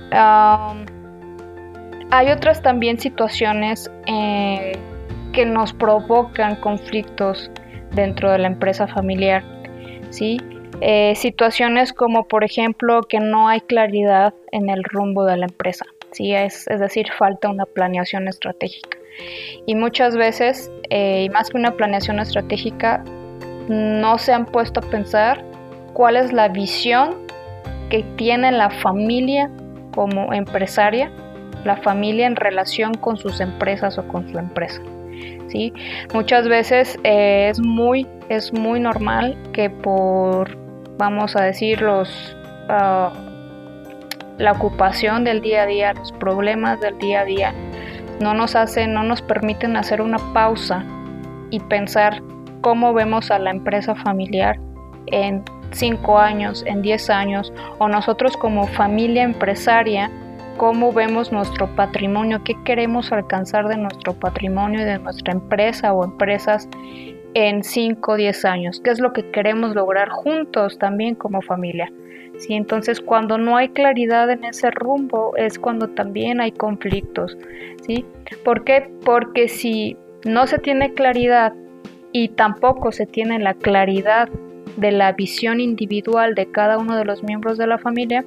hay 2.11 2.31
otras 2.31 2.61
también 2.61 2.99
situaciones 2.99 3.91
eh, 4.05 4.73
que 5.33 5.45
nos 5.45 5.73
provocan 5.73 6.55
conflictos 6.57 7.51
dentro 7.93 8.31
de 8.31 8.39
la 8.39 8.47
empresa 8.47 8.87
familiar, 8.87 9.43
¿sí? 10.09 10.37
Eh, 10.81 11.15
situaciones 11.15 11.91
como 11.91 12.27
por 12.27 12.43
ejemplo 12.43 13.01
que 13.01 13.19
no 13.19 13.47
hay 13.47 13.61
claridad 13.61 14.33
en 14.51 14.69
el 14.69 14.83
rumbo 14.83 15.25
de 15.25 15.37
la 15.37 15.45
empresa. 15.45 15.85
¿sí? 16.11 16.33
es, 16.33 16.65
decir, 16.65 17.07
falta 17.17 17.49
una 17.49 17.65
planeación 17.65 18.27
estratégica. 18.27 18.97
Y 19.65 19.75
muchas 19.75 20.15
veces, 20.15 20.71
eh, 20.89 21.23
y 21.25 21.29
más 21.29 21.49
que 21.49 21.57
una 21.57 21.71
planeación 21.71 22.19
estratégica, 22.19 23.03
no 23.67 24.17
se 24.17 24.33
han 24.33 24.45
puesto 24.45 24.79
a 24.79 24.83
pensar 24.83 25.43
cuál 25.93 26.15
es 26.17 26.31
la 26.31 26.47
visión 26.47 27.15
que 27.89 28.03
tiene 28.15 28.51
la 28.51 28.69
familia 28.69 29.49
como 29.93 30.31
empresaria, 30.33 31.11
la 31.63 31.77
familia 31.77 32.27
en 32.27 32.35
relación 32.35 32.93
con 32.93 33.17
sus 33.17 33.39
empresas 33.39 33.97
o 33.97 34.07
con 34.07 34.29
su 34.31 34.37
empresa. 34.37 34.81
¿sí? 35.49 35.73
Muchas 36.13 36.47
veces 36.47 36.97
eh, 37.03 37.49
es, 37.49 37.59
muy, 37.59 38.07
es 38.29 38.53
muy 38.53 38.79
normal 38.79 39.37
que 39.53 39.69
por, 39.69 40.57
vamos 40.97 41.35
a 41.35 41.43
decir, 41.43 41.81
los, 41.81 42.35
ah, 42.69 43.11
la 44.37 44.51
ocupación 44.51 45.23
del 45.23 45.41
día 45.41 45.63
a 45.63 45.65
día, 45.65 45.93
los 45.93 46.11
problemas 46.13 46.79
del 46.79 46.97
día 46.99 47.21
a 47.21 47.25
día, 47.25 47.53
no 48.19 48.33
nos 48.33 48.55
hacen, 48.55 48.93
no 48.93 49.03
nos 49.03 49.21
permiten 49.21 49.77
hacer 49.77 50.01
una 50.01 50.17
pausa 50.33 50.83
y 51.49 51.59
pensar 51.59 52.21
cómo 52.61 52.93
vemos 52.93 53.31
a 53.31 53.39
la 53.39 53.51
empresa 53.51 53.95
familiar 53.95 54.59
en 55.07 55.43
5 55.71 56.17
años, 56.17 56.63
en 56.65 56.81
10 56.81 57.09
años, 57.09 57.53
o 57.77 57.87
nosotros 57.87 58.35
como 58.37 58.67
familia 58.67 59.23
empresaria, 59.23 60.09
cómo 60.57 60.91
vemos 60.91 61.31
nuestro 61.31 61.67
patrimonio, 61.75 62.43
qué 62.43 62.55
queremos 62.63 63.11
alcanzar 63.11 63.67
de 63.67 63.77
nuestro 63.77 64.13
patrimonio 64.13 64.81
y 64.81 64.85
de 64.85 64.99
nuestra 64.99 65.33
empresa 65.33 65.93
o 65.93 66.03
empresas 66.03 66.67
en 67.33 67.63
5 67.63 68.11
o 68.11 68.15
10 68.15 68.45
años, 68.45 68.81
qué 68.83 68.89
es 68.89 68.99
lo 68.99 69.13
que 69.13 69.29
queremos 69.31 69.75
lograr 69.75 70.09
juntos 70.09 70.79
también 70.79 71.15
como 71.15 71.41
familia. 71.41 71.91
¿sí? 72.39 72.55
Entonces, 72.55 72.99
cuando 72.99 73.37
no 73.37 73.57
hay 73.57 73.69
claridad 73.69 74.29
en 74.31 74.43
ese 74.43 74.71
rumbo 74.71 75.35
es 75.37 75.59
cuando 75.59 75.89
también 75.89 76.41
hay 76.41 76.51
conflictos, 76.51 77.37
¿sí? 77.85 78.05
¿Por 78.43 78.63
qué? 78.63 78.89
Porque 79.05 79.47
si 79.47 79.97
no 80.25 80.47
se 80.47 80.57
tiene 80.57 80.93
claridad 80.93 81.53
y 82.11 82.29
tampoco 82.29 82.91
se 82.91 83.05
tiene 83.05 83.39
la 83.39 83.53
claridad 83.53 84.29
de 84.77 84.91
la 84.91 85.11
visión 85.11 85.59
individual 85.59 86.35
de 86.35 86.49
cada 86.51 86.77
uno 86.77 86.97
de 86.97 87.05
los 87.05 87.23
miembros 87.23 87.57
de 87.57 87.67
la 87.67 87.77
familia, 87.77 88.25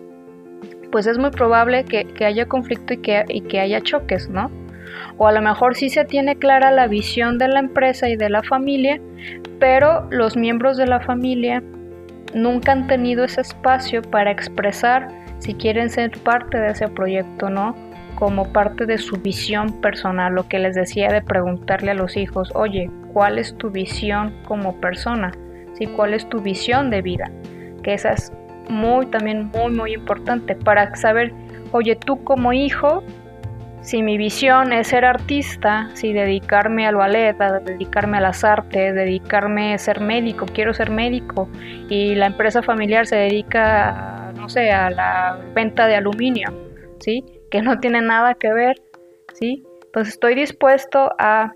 pues 0.90 1.06
es 1.06 1.18
muy 1.18 1.30
probable 1.30 1.84
que, 1.84 2.24
haya 2.24 2.46
conflicto 2.46 2.94
y 2.94 2.98
que, 2.98 3.24
y 3.28 3.40
que 3.42 3.60
haya 3.60 3.80
choques, 3.80 4.28
¿no? 4.28 4.50
O 5.18 5.26
a 5.26 5.32
lo 5.32 5.42
mejor 5.42 5.76
sí 5.76 5.90
se 5.90 6.04
tiene 6.04 6.36
clara 6.36 6.70
la 6.70 6.86
visión 6.86 7.38
de 7.38 7.48
la 7.48 7.60
empresa 7.60 8.08
y 8.08 8.16
de 8.16 8.30
la 8.30 8.42
familia, 8.42 9.00
pero 9.58 10.08
los 10.10 10.36
miembros 10.36 10.76
de 10.76 10.86
la 10.86 11.00
familia 11.00 11.62
nunca 12.34 12.72
han 12.72 12.86
tenido 12.86 13.24
ese 13.24 13.40
espacio 13.40 14.02
para 14.02 14.30
expresar 14.30 15.08
si 15.38 15.54
quieren 15.54 15.90
ser 15.90 16.10
parte 16.18 16.58
de 16.58 16.70
ese 16.70 16.88
proyecto, 16.88 17.50
¿no? 17.50 17.74
como 18.20 18.52
parte 18.52 18.84
de 18.84 18.98
su 18.98 19.16
visión 19.16 19.80
personal, 19.80 20.34
lo 20.34 20.46
que 20.46 20.58
les 20.58 20.74
decía 20.74 21.08
de 21.08 21.22
preguntarle 21.22 21.92
a 21.92 21.94
los 21.94 22.18
hijos, 22.18 22.52
oye, 22.54 22.90
¿cuál 23.14 23.38
es 23.38 23.56
tu 23.56 23.70
visión 23.70 24.34
como 24.46 24.78
persona? 24.78 25.32
¿Sí? 25.72 25.86
¿Cuál 25.86 26.12
es 26.12 26.28
tu 26.28 26.40
visión 26.42 26.90
de 26.90 27.00
vida? 27.00 27.30
Que 27.82 27.94
esa 27.94 28.12
es 28.12 28.30
muy, 28.70 29.06
también 29.06 29.50
muy, 29.54 29.72
muy 29.72 29.94
importante 29.94 30.54
para 30.54 30.94
saber, 30.96 31.32
oye, 31.72 31.96
tú 31.96 32.22
como 32.24 32.52
hijo, 32.52 33.02
si 33.82 34.02
mi 34.02 34.18
visión 34.18 34.72
es 34.72 34.88
ser 34.88 35.04
artista, 35.04 35.88
si 35.94 36.12
dedicarme 36.12 36.86
al 36.86 36.96
ballet, 36.96 37.36
dedicarme 37.64 38.18
a 38.18 38.20
las 38.20 38.44
artes, 38.44 38.94
dedicarme 38.94 39.74
a 39.74 39.78
ser 39.78 40.00
médico, 40.00 40.46
quiero 40.46 40.74
ser 40.74 40.90
médico, 40.90 41.48
y 41.88 42.14
la 42.14 42.26
empresa 42.26 42.62
familiar 42.62 43.06
se 43.06 43.16
dedica, 43.16 44.32
no 44.36 44.48
sé, 44.48 44.70
a 44.70 44.90
la 44.90 45.38
venta 45.54 45.86
de 45.86 45.96
aluminio, 45.96 46.48
¿sí? 47.00 47.24
Que 47.50 47.62
no 47.62 47.80
tiene 47.80 48.02
nada 48.02 48.34
que 48.34 48.52
ver, 48.52 48.76
¿sí? 49.32 49.64
Entonces 49.86 50.14
estoy 50.14 50.34
dispuesto 50.34 51.10
a, 51.18 51.52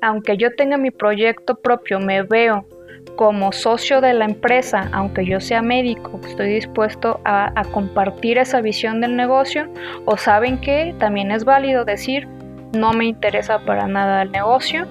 aunque 0.00 0.36
yo 0.36 0.54
tenga 0.56 0.78
mi 0.78 0.90
proyecto 0.90 1.54
propio, 1.56 2.00
me 2.00 2.22
veo 2.22 2.66
como 3.18 3.50
socio 3.50 4.00
de 4.00 4.14
la 4.14 4.26
empresa, 4.26 4.88
aunque 4.92 5.26
yo 5.26 5.40
sea 5.40 5.60
médico, 5.60 6.20
estoy 6.24 6.54
dispuesto 6.54 7.20
a, 7.24 7.64
compartir 7.72 8.38
esa 8.38 8.60
visión 8.60 9.00
del 9.00 9.16
negocio 9.16 9.66
o 10.04 10.16
saben 10.16 10.56
que 10.58 10.94
también 11.00 11.32
es 11.32 11.44
válido 11.44 11.84
decir 11.84 12.28
no 12.76 12.92
me 12.92 13.06
interesa 13.06 13.58
para 13.58 13.88
nada 13.88 14.22
el 14.22 14.30
negocio, 14.30 14.86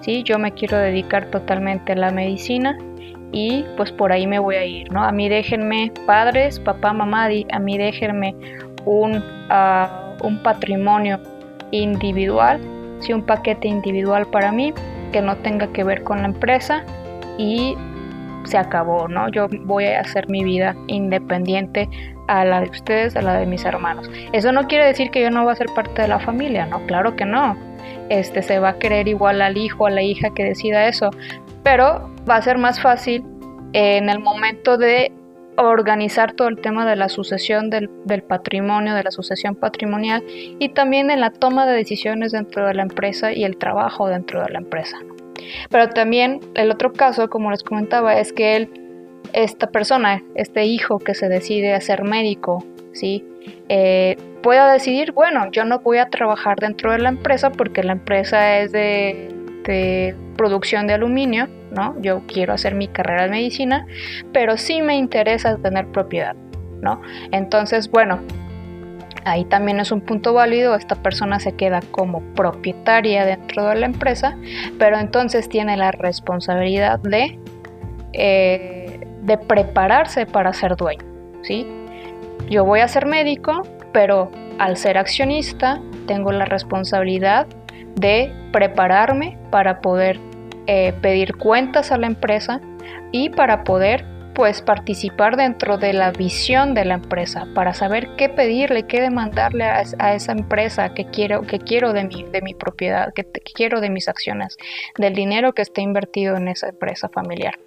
¿sí? 0.00 0.22
yo 0.22 0.38
me 0.38 0.52
quiero 0.52 0.78
dedicar 0.78 1.26
totalmente 1.26 1.92
a 1.92 1.96
la 1.96 2.10
medicina 2.10 2.78
y 3.30 3.62
pues 3.76 3.92
por 3.92 4.10
ahí 4.10 4.26
me 4.26 4.38
voy 4.38 4.54
a 4.54 4.64
ir, 4.64 4.90
¿no? 4.90 5.04
A 5.04 5.12
mí 5.12 5.28
déjenme 5.28 5.92
padres, 6.06 6.58
papá, 6.58 6.94
mamá, 6.94 7.26
a 7.26 7.58
mí 7.58 7.76
déjenme 7.76 8.34
un, 8.86 9.22
ah, 9.50 10.14
un 10.22 10.42
patrimonio 10.42 11.20
individual, 11.72 12.58
¿sí? 13.00 13.12
un 13.12 13.26
paquete 13.26 13.68
individual 13.68 14.24
para 14.28 14.50
mí 14.50 14.72
que 15.12 15.20
no 15.20 15.36
tenga 15.36 15.66
que 15.74 15.84
ver 15.84 16.02
con 16.04 16.22
la 16.22 16.28
empresa 16.28 16.82
y 17.38 17.76
se 18.44 18.58
acabó, 18.58 19.08
¿no? 19.08 19.28
Yo 19.28 19.48
voy 19.64 19.86
a 19.86 20.00
hacer 20.00 20.28
mi 20.28 20.44
vida 20.44 20.76
independiente 20.86 21.88
a 22.28 22.44
la 22.44 22.60
de 22.60 22.68
ustedes, 22.68 23.16
a 23.16 23.22
la 23.22 23.34
de 23.34 23.46
mis 23.46 23.64
hermanos. 23.64 24.10
Eso 24.32 24.52
no 24.52 24.66
quiere 24.66 24.86
decir 24.86 25.10
que 25.10 25.20
yo 25.20 25.30
no 25.30 25.44
voy 25.44 25.52
a 25.52 25.56
ser 25.56 25.68
parte 25.74 26.02
de 26.02 26.08
la 26.08 26.20
familia, 26.20 26.66
¿no? 26.66 26.84
Claro 26.86 27.16
que 27.16 27.24
no. 27.24 27.56
Este 28.08 28.42
se 28.42 28.58
va 28.58 28.70
a 28.70 28.78
querer 28.78 29.08
igual 29.08 29.42
al 29.42 29.56
hijo, 29.56 29.86
a 29.86 29.90
la 29.90 30.02
hija 30.02 30.30
que 30.30 30.44
decida 30.44 30.88
eso, 30.88 31.10
pero 31.62 32.10
va 32.28 32.36
a 32.36 32.42
ser 32.42 32.58
más 32.58 32.80
fácil 32.80 33.24
en 33.72 34.08
el 34.08 34.20
momento 34.20 34.78
de 34.78 35.12
organizar 35.56 36.32
todo 36.32 36.48
el 36.48 36.60
tema 36.60 36.88
de 36.88 36.96
la 36.96 37.08
sucesión 37.08 37.70
del, 37.70 37.90
del, 38.04 38.22
patrimonio, 38.22 38.94
de 38.94 39.02
la 39.02 39.10
sucesión 39.10 39.54
patrimonial 39.54 40.22
y 40.26 40.68
también 40.68 41.10
en 41.10 41.20
la 41.20 41.30
toma 41.30 41.66
de 41.66 41.74
decisiones 41.74 42.32
dentro 42.32 42.66
de 42.66 42.74
la 42.74 42.82
empresa 42.82 43.32
y 43.32 43.44
el 43.44 43.56
trabajo 43.56 44.08
dentro 44.08 44.42
de 44.42 44.50
la 44.50 44.58
empresa. 44.58 44.98
Pero 45.70 45.88
también 45.90 46.40
el 46.54 46.70
otro 46.70 46.92
caso, 46.92 47.28
como 47.28 47.50
les 47.50 47.62
comentaba, 47.62 48.18
es 48.18 48.32
que 48.32 48.56
él, 48.56 48.70
esta 49.32 49.68
persona, 49.68 50.22
este 50.34 50.64
hijo 50.64 50.98
que 50.98 51.14
se 51.14 51.28
decide 51.28 51.74
a 51.74 51.80
ser 51.80 52.04
médico, 52.04 52.64
¿sí? 52.92 53.24
Eh, 53.68 54.16
pueda 54.42 54.72
decidir, 54.72 55.12
bueno, 55.12 55.50
yo 55.50 55.64
no 55.64 55.80
voy 55.80 55.98
a 55.98 56.08
trabajar 56.08 56.58
dentro 56.58 56.92
de 56.92 56.98
la 56.98 57.08
empresa 57.08 57.50
porque 57.50 57.82
la 57.82 57.92
empresa 57.92 58.58
es 58.58 58.72
de, 58.72 59.28
de 59.64 60.14
producción 60.36 60.86
de 60.86 60.94
aluminio, 60.94 61.48
¿no? 61.72 62.00
Yo 62.00 62.22
quiero 62.26 62.52
hacer 62.52 62.74
mi 62.74 62.88
carrera 62.88 63.24
de 63.24 63.30
medicina, 63.30 63.86
pero 64.32 64.56
sí 64.56 64.82
me 64.82 64.96
interesa 64.96 65.56
tener 65.56 65.86
propiedad, 65.88 66.36
¿no? 66.80 67.00
Entonces, 67.32 67.90
bueno, 67.90 68.20
ahí 69.26 69.44
también 69.44 69.80
es 69.80 69.90
un 69.90 70.00
punto 70.00 70.32
válido, 70.32 70.76
esta 70.76 70.94
persona 70.94 71.40
se 71.40 71.52
queda 71.56 71.80
como 71.90 72.20
propietaria 72.34 73.24
dentro 73.24 73.66
de 73.66 73.74
la 73.74 73.86
empresa, 73.86 74.36
pero 74.78 74.98
entonces 74.98 75.48
tiene 75.48 75.76
la 75.76 75.90
responsabilidad 75.90 77.00
de, 77.00 77.38
eh, 78.12 79.00
de 79.22 79.36
prepararse 79.36 80.26
para 80.26 80.52
ser 80.52 80.76
dueño, 80.76 81.04
¿sí? 81.42 81.66
Yo 82.48 82.64
voy 82.64 82.80
a 82.80 82.88
ser 82.88 83.04
médico, 83.06 83.62
pero 83.92 84.30
al 84.58 84.76
ser 84.76 84.96
accionista 84.96 85.80
tengo 86.06 86.30
la 86.30 86.44
responsabilidad 86.44 87.48
de 87.96 88.32
prepararme 88.52 89.36
para 89.50 89.80
poder 89.80 90.20
eh, 90.68 90.92
pedir 91.02 91.36
cuentas 91.36 91.90
a 91.90 91.98
la 91.98 92.06
empresa 92.06 92.60
y 93.10 93.30
para 93.30 93.64
poder 93.64 94.04
pues 94.36 94.60
participar 94.60 95.38
dentro 95.38 95.78
de 95.78 95.94
la 95.94 96.10
visión 96.12 96.74
de 96.74 96.84
la 96.84 96.94
empresa 96.94 97.48
para 97.54 97.72
saber 97.72 98.16
qué 98.16 98.28
pedirle, 98.28 98.86
qué 98.86 99.00
demandarle 99.00 99.64
a, 99.64 100.14
esa 100.14 100.32
empresa 100.32 100.92
que 100.92 101.06
quiero, 101.06 101.40
que 101.40 101.58
quiero 101.58 101.94
de 101.94 102.04
mi, 102.04 102.22
de 102.22 102.42
mi 102.42 102.52
propiedad, 102.52 103.14
que, 103.14 103.24
quiero 103.54 103.80
de 103.80 103.88
mis 103.88 104.08
acciones, 104.08 104.58
del 104.98 105.14
dinero 105.14 105.54
que 105.54 105.62
esté 105.62 105.80
invertido 105.80 106.36
en 106.36 106.48
esa 106.48 106.68
empresa 106.68 107.08
familiar. 107.08 107.58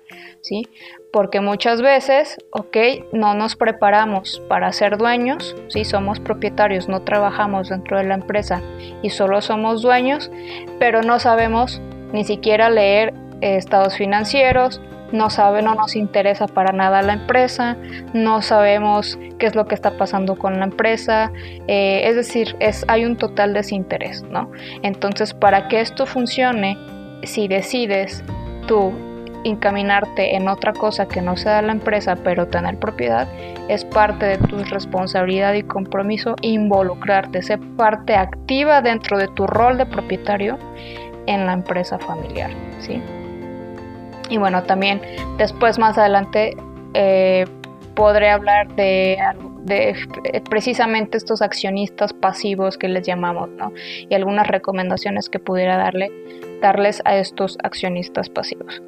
¿sí? 0.41 0.67
Porque 1.11 1.41
muchas 1.41 1.81
veces, 1.81 2.37
ok, 2.51 2.77
no 3.13 3.33
nos 3.33 3.55
preparamos 3.55 4.39
para 4.47 4.71
ser 4.71 4.99
dueños, 4.99 5.55
¿sí? 5.69 5.85
somos 5.85 6.19
propietarios, 6.19 6.87
no 6.87 7.01
trabajamos 7.01 7.69
dentro 7.69 7.97
de 7.97 8.03
la 8.03 8.13
empresa 8.13 8.61
y 9.01 9.09
solo 9.09 9.41
somos 9.41 9.81
dueños, 9.81 10.29
pero 10.77 11.01
no 11.01 11.17
sabemos 11.17 11.81
ni 12.13 12.23
siquiera 12.25 12.69
leer 12.69 13.15
eh, 13.41 13.55
estados 13.55 13.97
financieros, 13.97 14.79
no 15.11 15.29
sabe, 15.29 15.61
no 15.61 15.75
nos 15.75 15.95
interesa 15.95 16.47
para 16.47 16.71
nada 16.71 17.01
la 17.01 17.13
empresa, 17.13 17.77
no 18.13 18.41
sabemos 18.41 19.17
qué 19.37 19.45
es 19.45 19.55
lo 19.55 19.65
que 19.67 19.75
está 19.75 19.97
pasando 19.97 20.35
con 20.35 20.59
la 20.59 20.65
empresa, 20.65 21.31
eh, 21.67 22.01
es 22.05 22.15
decir, 22.15 22.55
hay 22.87 23.05
un 23.05 23.17
total 23.17 23.53
desinterés, 23.53 24.23
¿no? 24.23 24.51
Entonces, 24.81 25.33
para 25.33 25.67
que 25.67 25.81
esto 25.81 26.05
funcione, 26.05 26.77
si 27.23 27.47
decides 27.47 28.23
tú 28.67 28.93
encaminarte 29.43 30.35
en 30.35 30.47
otra 30.49 30.73
cosa 30.73 31.07
que 31.07 31.21
no 31.21 31.37
sea 31.37 31.61
la 31.61 31.71
empresa, 31.71 32.15
pero 32.23 32.47
tener 32.47 32.77
propiedad, 32.77 33.27
es 33.69 33.85
parte 33.85 34.25
de 34.25 34.37
tu 34.37 34.57
responsabilidad 34.65 35.53
y 35.53 35.63
compromiso 35.63 36.35
involucrarte, 36.41 37.41
ser 37.41 37.59
parte 37.77 38.15
activa 38.15 38.81
dentro 38.81 39.17
de 39.17 39.27
tu 39.29 39.47
rol 39.47 39.77
de 39.77 39.85
propietario 39.85 40.57
en 41.25 41.45
la 41.45 41.53
empresa 41.53 41.99
familiar, 41.99 42.51
¿sí? 42.79 43.01
Y 44.29 44.37
bueno, 44.37 44.63
también 44.63 45.01
después 45.37 45.79
más 45.79 45.97
adelante 45.97 46.55
eh, 46.93 47.45
podré 47.95 48.29
hablar 48.29 48.73
de, 48.75 49.17
precisamente 50.49 51.17
estos 51.17 51.41
accionistas 51.41 52.13
pasivos 52.13 52.77
que 52.77 52.87
les 52.87 53.05
llamamos, 53.05 53.49
¿no? 53.49 53.73
Y 54.09 54.13
algunas 54.15 54.47
recomendaciones 54.47 55.29
que 55.29 55.39
pudiera 55.39 55.77
darle, 55.77 56.11
darles 56.61 57.01
a 57.05 57.17
estos 57.17 57.57
accionistas 57.63 58.29
pasivos. 58.29 58.81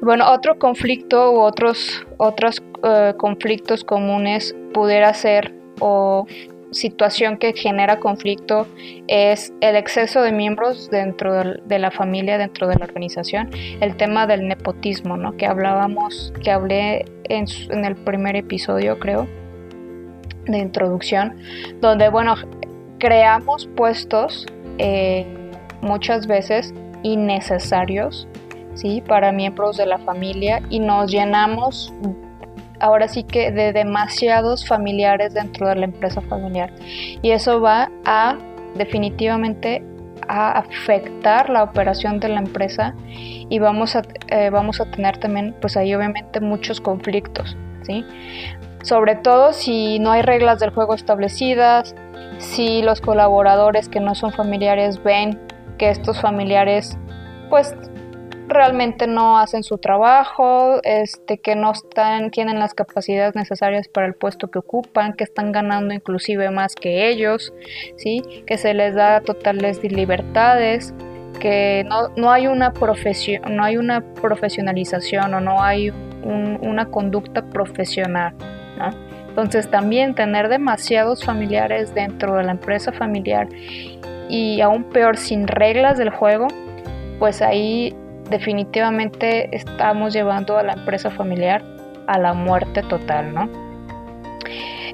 Bueno, 0.00 0.30
otro 0.32 0.58
conflicto 0.58 1.32
u 1.32 1.40
otros, 1.40 2.06
otros 2.16 2.62
eh, 2.82 3.14
conflictos 3.16 3.84
comunes 3.84 4.54
pudiera 4.72 5.12
ser 5.14 5.54
o 5.80 6.26
situación 6.70 7.38
que 7.38 7.52
genera 7.52 7.98
conflicto 7.98 8.66
es 9.06 9.52
el 9.60 9.76
exceso 9.76 10.22
de 10.22 10.32
miembros 10.32 10.90
dentro 10.90 11.32
de 11.34 11.78
la 11.78 11.90
familia, 11.90 12.38
dentro 12.38 12.68
de 12.68 12.76
la 12.76 12.84
organización, 12.84 13.50
el 13.80 13.96
tema 13.96 14.26
del 14.26 14.46
nepotismo, 14.46 15.16
¿no? 15.16 15.36
Que 15.36 15.46
hablábamos, 15.46 16.32
que 16.42 16.50
hablé 16.50 17.04
en, 17.24 17.46
el 17.84 17.96
primer 17.96 18.36
episodio, 18.36 18.98
creo, 18.98 19.26
de 20.46 20.58
introducción, 20.58 21.36
donde, 21.80 22.08
bueno, 22.08 22.34
creamos 22.98 23.68
puestos 23.76 24.46
eh, 24.78 25.26
muchas 25.80 26.26
veces 26.26 26.74
innecesarios, 27.02 28.28
¿sí? 28.74 29.02
Para 29.06 29.32
miembros 29.32 29.76
de 29.76 29.86
la 29.86 29.98
familia 29.98 30.62
y 30.70 30.80
nos 30.80 31.10
llenamos 31.10 31.92
ahora 32.80 33.08
sí 33.08 33.24
que 33.24 33.50
de 33.50 33.72
demasiados 33.72 34.66
familiares 34.66 35.34
dentro 35.34 35.68
de 35.68 35.76
la 35.76 35.84
empresa 35.84 36.20
familiar. 36.22 36.72
Y 37.22 37.30
eso 37.30 37.60
va 37.60 37.90
a 38.04 38.36
definitivamente 38.74 39.82
a 40.28 40.58
afectar 40.58 41.48
la 41.48 41.62
operación 41.62 42.20
de 42.20 42.28
la 42.28 42.40
empresa 42.40 42.94
y 43.08 43.58
vamos 43.58 43.96
a, 43.96 44.02
eh, 44.28 44.50
vamos 44.50 44.80
a 44.80 44.84
tener 44.90 45.16
también 45.18 45.54
pues 45.60 45.76
ahí 45.76 45.94
obviamente 45.94 46.40
muchos 46.40 46.80
conflictos, 46.80 47.56
¿sí? 47.82 48.04
Sobre 48.82 49.16
todo 49.16 49.52
si 49.52 49.98
no 49.98 50.12
hay 50.12 50.22
reglas 50.22 50.60
del 50.60 50.70
juego 50.70 50.94
establecidas, 50.94 51.94
si 52.38 52.82
los 52.82 53.00
colaboradores 53.00 53.88
que 53.88 54.00
no 54.00 54.14
son 54.14 54.32
familiares 54.32 55.02
ven 55.02 55.40
que 55.78 55.90
estos 55.90 56.20
familiares 56.20 56.96
pues 57.48 57.74
realmente 58.48 59.06
no 59.06 59.38
hacen 59.38 59.62
su 59.62 59.78
trabajo, 59.78 60.80
este, 60.82 61.38
que 61.38 61.54
no 61.54 61.72
están, 61.72 62.30
tienen 62.30 62.58
las 62.58 62.74
capacidades 62.74 63.34
necesarias 63.34 63.88
para 63.88 64.06
el 64.06 64.14
puesto 64.14 64.50
que 64.50 64.58
ocupan, 64.58 65.12
que 65.12 65.24
están 65.24 65.52
ganando 65.52 65.94
inclusive 65.94 66.50
más 66.50 66.74
que 66.74 67.08
ellos, 67.08 67.52
¿sí? 67.96 68.22
que 68.46 68.58
se 68.58 68.74
les 68.74 68.94
da 68.94 69.20
totales 69.20 69.82
libertades, 69.82 70.94
que 71.40 71.84
no, 71.88 72.08
no 72.16 72.30
hay 72.30 72.46
una 72.46 72.72
profesión, 72.72 73.56
no 73.56 73.64
hay 73.64 73.76
una 73.76 74.00
profesionalización 74.14 75.34
o 75.34 75.40
no 75.40 75.62
hay 75.62 75.92
una 76.22 76.86
conducta 76.86 77.42
profesional. 77.42 78.34
Entonces 79.28 79.70
también 79.70 80.14
tener 80.14 80.48
demasiados 80.48 81.24
familiares 81.24 81.94
dentro 81.94 82.34
de 82.34 82.42
la 82.42 82.52
empresa 82.52 82.92
familiar 82.92 83.48
y 84.28 84.60
aún 84.60 84.84
peor 84.84 85.16
sin 85.16 85.46
reglas 85.46 85.96
del 85.96 86.10
juego, 86.10 86.48
pues 87.18 87.40
ahí 87.40 87.94
definitivamente 88.30 89.54
estamos 89.54 90.12
llevando 90.12 90.58
a 90.58 90.62
la 90.62 90.74
empresa 90.74 91.10
familiar 91.10 91.62
a 92.06 92.18
la 92.18 92.32
muerte 92.32 92.82
total, 92.82 93.34
¿no? 93.34 93.48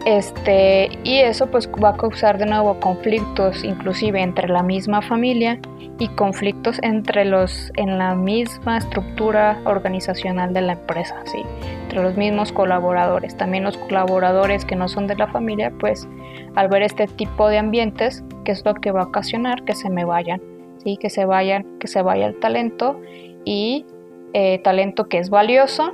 Este, 0.05 0.91
y 1.03 1.21
eso 1.21 1.47
pues 1.47 1.69
va 1.83 1.91
a 1.91 1.97
causar 1.97 2.37
de 2.37 2.45
nuevo 2.45 2.79
conflictos 2.79 3.65
inclusive 3.65 4.21
entre 4.21 4.49
la 4.49 4.63
misma 4.63 5.01
familia 5.01 5.59
y 5.99 6.09
conflictos 6.09 6.79
entre 6.83 7.25
los 7.25 7.73
en 7.77 7.97
la 7.97 8.15
misma 8.15 8.79
estructura 8.79 9.59
organizacional 9.65 10.53
de 10.53 10.61
la 10.61 10.73
empresa, 10.73 11.17
¿sí? 11.25 11.43
entre 11.85 12.03
los 12.03 12.17
mismos 12.17 12.53
colaboradores. 12.53 13.37
También 13.37 13.65
los 13.65 13.79
colaboradores 13.79 14.65
que 14.65 14.77
no 14.77 14.89
son 14.89 15.07
de 15.07 15.17
la 15.17 15.29
familia, 15.29 15.73
pues 15.79 16.07
al 16.55 16.69
ver 16.69 16.83
este 16.83 17.07
tipo 17.07 17.49
de 17.49 17.59
ambientes, 17.59 18.25
¿qué 18.45 18.53
es 18.53 18.65
lo 18.65 18.75
que 18.75 18.91
va 18.91 19.03
a 19.03 19.05
ocasionar? 19.05 19.65
Que 19.65 19.75
se 19.75 19.89
me 19.89 20.05
vayan, 20.05 20.41
¿sí? 20.85 20.97
que 20.97 21.11
se 21.11 21.25
vayan, 21.25 21.79
que 21.79 21.89
se 21.89 22.03
vaya 22.03 22.27
el 22.27 22.39
talento 22.39 23.01
y 23.45 23.85
eh, 24.33 24.59
talento 24.59 25.09
que 25.09 25.19
es 25.19 25.31
valioso 25.31 25.93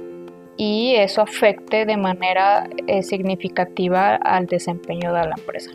y 0.57 0.95
eso 0.97 1.23
afecte 1.23 1.87
de 1.87 1.97
manera 1.97 2.69
eh, 2.87 3.03
significativa 3.03 4.17
al 4.17 4.47
desempeño 4.47 5.13
de 5.13 5.27
la 5.27 5.35
empresa. 5.37 5.71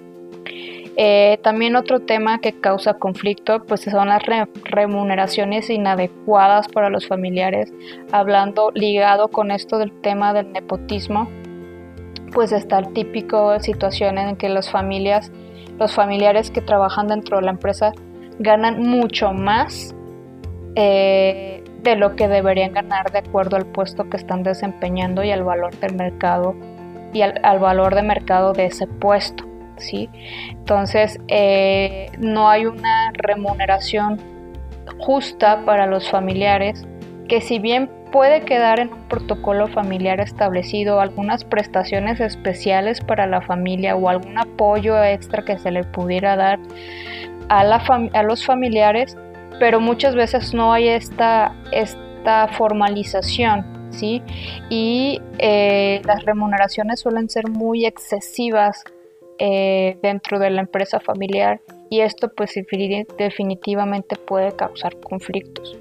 Eh, 0.98 1.40
también 1.42 1.76
otro 1.76 2.00
tema 2.00 2.40
que 2.40 2.54
causa 2.54 2.94
conflicto 2.94 3.64
pues 3.66 3.82
son 3.82 4.08
las 4.08 4.24
remuneraciones 4.64 5.70
inadecuadas 5.70 6.68
para 6.68 6.90
los 6.90 7.08
familiares. 7.08 7.74
Hablando 8.12 8.72
ligado 8.74 9.28
con 9.28 9.52
esto 9.52 9.78
del 9.78 9.92
tema 10.02 10.34
del 10.34 10.54
nepotismo, 10.54 11.30
pues 12.34 12.52
está 12.52 12.80
el 12.80 12.94
típico 12.94 13.60
situación 13.60 14.18
en 14.18 14.36
que 14.38 14.50
las 14.50 14.72
familias, 14.72 15.32
los 15.80 15.94
familiares 15.94 16.50
que 16.50 16.62
trabajan 16.62 17.08
dentro 17.08 17.38
de 17.38 17.44
la 17.44 17.52
empresa 17.52 17.92
ganan 18.40 18.82
mucho 18.82 19.34
más 19.34 19.96
eh, 20.76 21.64
de 21.84 21.96
lo 21.96 22.16
que 22.16 22.28
deberían 22.28 22.74
ganar 22.74 23.12
de 23.12 23.20
acuerdo 23.20 23.56
al 23.58 23.66
puesto 23.66 24.10
que 24.10 24.18
están 24.18 24.44
desempeñando 24.44 25.24
y 25.24 25.32
al 25.32 25.44
valor 25.44 25.76
del 25.80 25.96
mercado 25.96 26.56
y 27.14 27.22
al 27.22 27.60
valor 27.60 27.96
de 27.96 28.02
mercado 28.02 28.54
de 28.54 28.66
ese 28.66 28.88
puesto. 28.88 29.46
¿sí? 29.78 30.10
Entonces, 30.50 31.20
eh, 31.28 32.12
no 32.20 32.50
hay 32.50 32.66
una 32.66 33.12
remuneración 33.14 34.20
justa 34.98 35.64
para 35.66 35.86
los 35.86 36.10
familiares, 36.10 36.86
que 37.28 37.42
si 37.42 37.60
bien 37.60 37.90
puede 38.12 38.42
quedar 38.42 38.80
en 38.80 38.94
un 38.94 39.04
protocolo 39.10 39.68
familiar 39.68 40.20
establecido 40.20 41.00
algunas 41.00 41.44
prestaciones 41.44 42.20
especiales 42.20 43.02
para 43.02 43.28
la 43.28 43.42
familia 43.42 43.96
o 43.96 44.08
algún 44.10 44.38
apoyo 44.38 45.04
extra 45.04 45.44
que 45.44 45.58
se 45.58 45.72
le 45.72 45.84
pudiera 45.84 46.36
dar 46.36 46.60
a, 47.50 47.64
la 47.64 47.78
a 48.14 48.24
los 48.24 48.46
familiares, 48.46 49.18
pero 49.60 49.80
muchas 49.80 50.16
veces 50.16 50.54
no 50.54 50.74
hay 50.74 50.88
esta, 50.88 51.54
formalización, 52.58 53.64
¿sí? 53.92 54.24
Y 54.70 55.22
eh, 55.38 56.02
las 56.06 56.26
remuneraciones 56.26 57.00
suelen 57.00 57.30
ser 57.30 57.48
muy 57.50 57.86
excesivas 57.86 58.84
eh, 59.38 59.98
dentro 60.02 60.40
de 60.40 60.50
la 60.50 60.62
empresa 60.62 61.00
familiar 61.00 61.62
y 61.90 62.00
esto 62.00 62.32
pues 62.36 62.56
definitivamente 63.18 64.16
puede 64.16 64.54
causar 64.54 65.00
conflictos. 65.02 65.78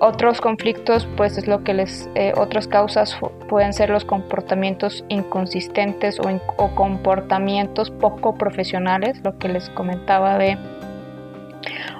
Otros 0.00 0.40
conflictos 0.40 1.08
pues 1.16 1.38
es 1.38 1.48
lo 1.48 1.64
que 1.64 1.74
les, 1.74 2.08
eh, 2.14 2.32
otras 2.36 2.68
causas 2.68 3.18
pueden 3.48 3.72
ser 3.72 3.90
los 3.90 4.04
comportamientos 4.04 5.04
inconsistentes 5.08 6.20
o, 6.20 6.28
o 6.56 6.74
comportamientos 6.74 7.90
poco 7.90 8.34
profesionales, 8.34 9.20
lo 9.24 9.38
que 9.38 9.48
les 9.48 9.70
comentaba 9.70 10.38
de, 10.38 10.56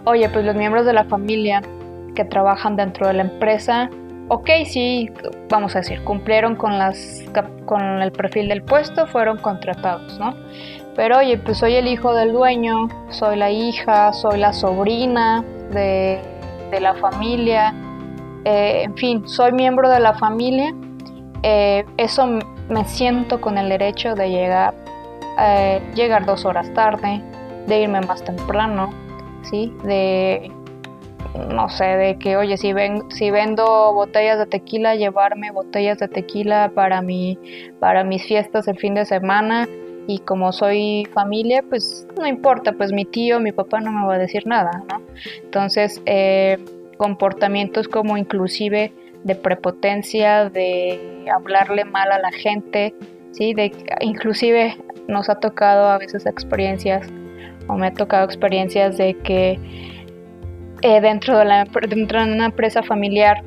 oye 0.04 0.28
pues 0.28 0.44
los 0.44 0.54
miembros 0.54 0.86
de 0.86 0.92
la 0.92 1.04
familia 1.04 1.62
que 2.14 2.24
trabajan 2.24 2.76
dentro 2.76 3.06
de 3.06 3.14
la 3.14 3.22
empresa 3.22 3.90
ok, 4.28 4.50
sí, 4.66 5.10
vamos 5.48 5.74
a 5.74 5.80
decir, 5.80 6.02
cumplieron 6.04 6.54
con, 6.54 6.78
las, 6.78 7.24
con 7.64 7.82
el 7.82 8.12
perfil 8.12 8.48
del 8.48 8.62
puesto, 8.62 9.06
fueron 9.06 9.38
contratados, 9.38 10.18
¿no? 10.18 10.34
Pero 10.94 11.18
oye, 11.18 11.38
pues 11.38 11.58
soy 11.58 11.74
el 11.74 11.86
hijo 11.86 12.14
del 12.14 12.32
dueño, 12.32 12.88
soy 13.10 13.36
la 13.36 13.50
hija, 13.50 14.12
soy 14.12 14.38
la 14.38 14.52
sobrina 14.52 15.44
de, 15.72 16.20
la 16.80 16.94
familia, 16.94 17.74
eh, 18.44 18.82
en 18.84 18.96
fin, 18.96 19.28
soy 19.28 19.52
miembro 19.52 19.88
de 19.88 20.00
la 20.00 20.14
familia. 20.14 20.74
Eh, 21.42 21.84
eso 21.96 22.26
me 22.68 22.84
siento 22.84 23.40
con 23.40 23.58
el 23.58 23.68
derecho 23.68 24.14
de 24.14 24.28
llegar, 24.28 24.74
eh, 25.38 25.80
llegar 25.94 26.26
dos 26.26 26.44
horas 26.44 26.72
tarde, 26.74 27.22
de 27.68 27.80
irme 27.80 28.00
más 28.00 28.24
temprano, 28.24 28.90
De, 29.84 30.50
no 31.50 31.68
sé, 31.68 31.84
de 31.84 32.18
que, 32.18 32.36
oye, 32.36 32.56
si, 32.56 32.72
ven, 32.72 33.10
si 33.10 33.30
vendo 33.30 33.92
botellas 33.92 34.38
de 34.38 34.46
tequila, 34.46 34.94
llevarme 34.94 35.50
botellas 35.50 35.98
de 35.98 36.08
tequila 36.08 36.72
para, 36.74 37.02
mi, 37.02 37.38
para 37.80 38.04
mis 38.04 38.24
fiestas 38.24 38.68
el 38.68 38.78
fin 38.78 38.94
de 38.94 39.04
semana 39.04 39.68
y 40.06 40.20
como 40.20 40.52
soy 40.52 41.06
familia, 41.12 41.62
pues 41.68 42.06
no 42.18 42.26
importa, 42.26 42.72
pues 42.72 42.92
mi 42.92 43.04
tío, 43.04 43.40
mi 43.40 43.52
papá 43.52 43.80
no 43.80 43.92
me 43.92 44.06
va 44.06 44.14
a 44.14 44.18
decir 44.18 44.46
nada, 44.46 44.82
¿no? 44.88 45.02
Entonces, 45.42 46.00
eh, 46.06 46.58
comportamientos 46.96 47.88
como 47.88 48.16
inclusive 48.16 48.92
de 49.24 49.34
prepotencia, 49.34 50.48
de 50.48 51.26
hablarle 51.32 51.84
mal 51.84 52.10
a 52.10 52.18
la 52.18 52.32
gente, 52.32 52.94
¿sí? 53.32 53.52
De, 53.52 53.70
inclusive 54.00 54.76
nos 55.08 55.28
ha 55.28 55.36
tocado 55.36 55.88
a 55.88 55.98
veces 55.98 56.24
experiencias, 56.24 57.06
o 57.68 57.76
me 57.76 57.88
ha 57.88 57.92
tocado 57.92 58.24
experiencias 58.24 58.96
de 58.96 59.14
que 59.18 59.58
eh, 60.82 61.00
dentro, 61.00 61.38
de 61.38 61.44
la, 61.44 61.64
dentro 61.88 62.24
de 62.24 62.32
una 62.32 62.46
empresa 62.46 62.82
familiar 62.82 63.42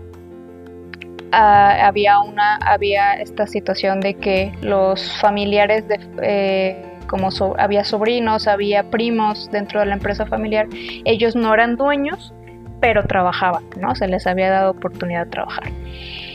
Ah, 1.33 1.87
había 1.87 2.19
una 2.19 2.57
había 2.57 3.13
esta 3.13 3.47
situación 3.47 4.01
de 4.01 4.15
que 4.15 4.51
los 4.61 5.17
familiares 5.21 5.87
de 5.87 5.97
eh, 6.21 6.85
como 7.07 7.29
había 7.57 7.85
sobrinos 7.85 8.49
había 8.49 8.89
primos 8.89 9.49
dentro 9.49 9.79
de 9.79 9.85
la 9.85 9.93
empresa 9.93 10.25
familiar 10.25 10.67
ellos 11.05 11.33
no 11.33 11.53
eran 11.53 11.77
dueños 11.77 12.33
pero 12.81 13.03
trabajaban 13.05 13.63
no 13.79 13.95
se 13.95 14.09
les 14.09 14.27
había 14.27 14.49
dado 14.49 14.71
oportunidad 14.71 15.25
de 15.25 15.31
trabajar. 15.31 15.71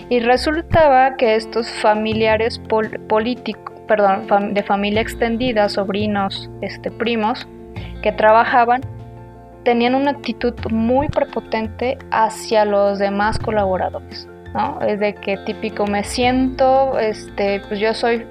Y 0.08 0.20
resultaba 0.20 1.16
que 1.16 1.34
estos 1.34 1.68
familiares 1.68 2.58
políticos 3.08 3.74
perdón 3.86 4.54
de 4.54 4.62
familia 4.62 5.02
extendida 5.02 5.68
sobrinos 5.68 6.48
este 6.62 6.90
primos 6.90 7.46
que 8.02 8.12
trabajaban 8.12 8.80
tenían 9.64 9.94
una 9.94 10.12
actitud 10.12 10.54
muy 10.70 11.08
prepotente 11.08 11.98
hacia 12.10 12.64
los 12.64 12.98
demás 12.98 13.38
colaboradores 13.38 14.28
es 14.86 15.00
de 15.00 15.14
que 15.14 15.36
típico 15.38 15.86
me 15.86 16.04
siento, 16.04 16.98
este, 16.98 17.60
pues 17.68 17.80
yo 17.80 17.94
soy 17.94 18.26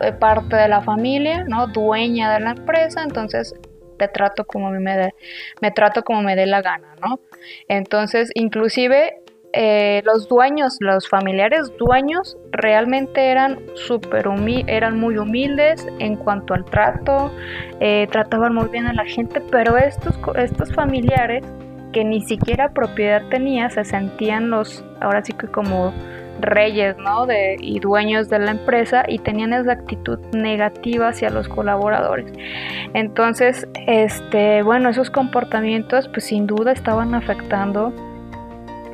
eh, 0.00 0.12
parte 0.12 0.56
de 0.56 0.68
la 0.68 0.82
familia, 0.82 1.44
¿no? 1.44 1.66
Dueña 1.68 2.32
de 2.34 2.40
la 2.40 2.50
empresa, 2.50 3.02
entonces 3.02 3.54
te 3.98 4.08
trato 4.08 4.44
como 4.44 4.70
me 4.70 4.96
dé, 4.96 5.14
me 5.60 5.70
trato 5.70 6.02
como 6.02 6.22
me 6.22 6.36
dé 6.36 6.46
la 6.46 6.62
gana, 6.62 6.94
¿no? 7.00 7.20
Entonces, 7.68 8.30
inclusive 8.34 9.22
eh, 9.52 10.02
los 10.04 10.28
dueños, 10.28 10.76
los 10.80 11.08
familiares 11.08 11.72
dueños, 11.78 12.36
realmente 12.52 13.30
eran 13.30 13.58
super 13.74 14.28
eran 14.66 14.98
muy 14.98 15.18
humildes 15.18 15.86
en 15.98 16.16
cuanto 16.16 16.54
al 16.54 16.64
trato, 16.64 17.32
eh, 17.80 18.06
trataban 18.10 18.54
muy 18.54 18.68
bien 18.68 18.86
a 18.86 18.92
la 18.92 19.04
gente, 19.04 19.40
pero 19.50 19.76
estos, 19.76 20.18
estos 20.36 20.72
familiares 20.72 21.44
que 21.92 22.04
ni 22.04 22.22
siquiera 22.22 22.72
propiedad 22.72 23.22
tenía, 23.30 23.68
se 23.70 23.84
sentían 23.84 24.50
los, 24.50 24.84
ahora 25.00 25.24
sí 25.24 25.32
que 25.32 25.48
como 25.48 25.92
reyes, 26.40 26.96
¿no? 26.98 27.26
De, 27.26 27.56
y 27.60 27.80
dueños 27.80 28.28
de 28.28 28.38
la 28.38 28.52
empresa 28.52 29.04
y 29.08 29.18
tenían 29.18 29.52
esa 29.52 29.72
actitud 29.72 30.18
negativa 30.32 31.08
hacia 31.08 31.28
los 31.30 31.48
colaboradores. 31.48 32.32
Entonces, 32.94 33.66
este, 33.86 34.62
bueno, 34.62 34.88
esos 34.88 35.10
comportamientos 35.10 36.08
pues 36.08 36.24
sin 36.24 36.46
duda 36.46 36.72
estaban 36.72 37.14
afectando 37.14 37.92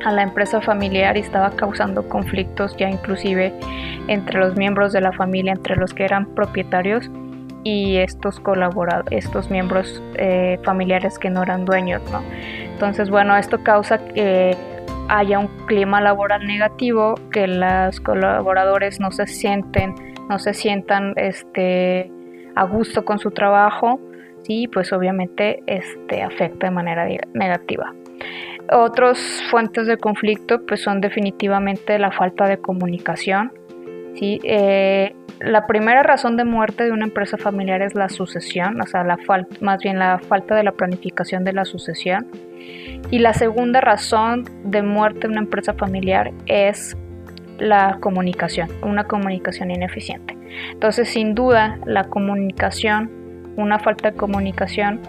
a 0.07 0.11
la 0.13 0.23
empresa 0.23 0.61
familiar 0.61 1.17
y 1.17 1.19
estaba 1.19 1.51
causando 1.51 2.07
conflictos 2.07 2.77
ya 2.77 2.89
inclusive 2.89 3.53
entre 4.07 4.39
los 4.39 4.55
miembros 4.55 4.93
de 4.93 5.01
la 5.01 5.11
familia, 5.11 5.51
entre 5.51 5.75
los 5.75 5.93
que 5.93 6.05
eran 6.05 6.33
propietarios 6.33 7.11
y 7.65 7.97
estos 7.97 8.39
colaboradores, 8.39 9.25
estos 9.25 9.51
miembros 9.51 10.01
eh, 10.15 10.59
familiares 10.63 11.19
que 11.19 11.29
no 11.29 11.43
eran 11.43 11.65
dueños, 11.65 12.01
¿no? 12.09 12.23
Entonces, 12.71 13.09
bueno, 13.09 13.35
esto 13.35 13.61
causa 13.63 13.97
que 13.97 14.55
haya 15.09 15.39
un 15.39 15.47
clima 15.65 15.99
laboral 15.99 16.47
negativo, 16.47 17.15
que 17.33 17.45
los 17.45 17.99
colaboradores 17.99 19.01
no 19.01 19.11
se 19.11 19.27
sienten, 19.27 19.93
no 20.29 20.39
se 20.39 20.53
sientan 20.53 21.15
este, 21.17 22.09
a 22.55 22.63
gusto 22.63 23.03
con 23.03 23.19
su 23.19 23.31
trabajo, 23.31 23.99
y 24.47 24.69
pues 24.69 24.93
obviamente 24.93 25.61
este, 25.67 26.23
afecta 26.23 26.67
de 26.67 26.71
manera 26.71 27.05
negativa. 27.33 27.93
Otras 28.71 29.19
fuentes 29.49 29.87
de 29.87 29.97
conflicto 29.97 30.65
pues 30.65 30.81
son 30.81 30.99
definitivamente 30.99 31.97
la 31.99 32.11
falta 32.11 32.47
de 32.47 32.57
comunicación, 32.57 33.53
¿sí? 34.15 34.39
Eh, 34.43 35.15
la 35.39 35.67
primera 35.67 36.03
razón 36.03 36.35
de 36.35 36.43
muerte 36.43 36.83
de 36.83 36.91
una 36.91 37.05
empresa 37.05 37.37
familiar 37.37 37.81
es 37.81 37.93
la 37.95 38.09
sucesión, 38.09 38.81
o 38.81 38.87
sea, 38.87 39.03
la 39.03 39.17
más 39.61 39.81
bien 39.83 39.99
la 39.99 40.19
falta 40.19 40.55
de 40.55 40.63
la 40.63 40.71
planificación 40.71 41.43
de 41.43 41.53
la 41.53 41.65
sucesión. 41.65 42.27
Y 43.11 43.19
la 43.19 43.33
segunda 43.33 43.79
razón 43.79 44.45
de 44.63 44.81
muerte 44.81 45.21
de 45.21 45.27
una 45.27 45.41
empresa 45.41 45.73
familiar 45.73 46.31
es 46.47 46.97
la 47.59 47.97
comunicación, 48.01 48.69
una 48.81 49.05
comunicación 49.05 49.71
ineficiente. 49.71 50.37
Entonces, 50.71 51.09
sin 51.09 51.35
duda, 51.35 51.77
la 51.85 52.05
comunicación, 52.05 53.11
una 53.55 53.79
falta 53.79 54.11
de 54.11 54.17
comunicación 54.17 55.01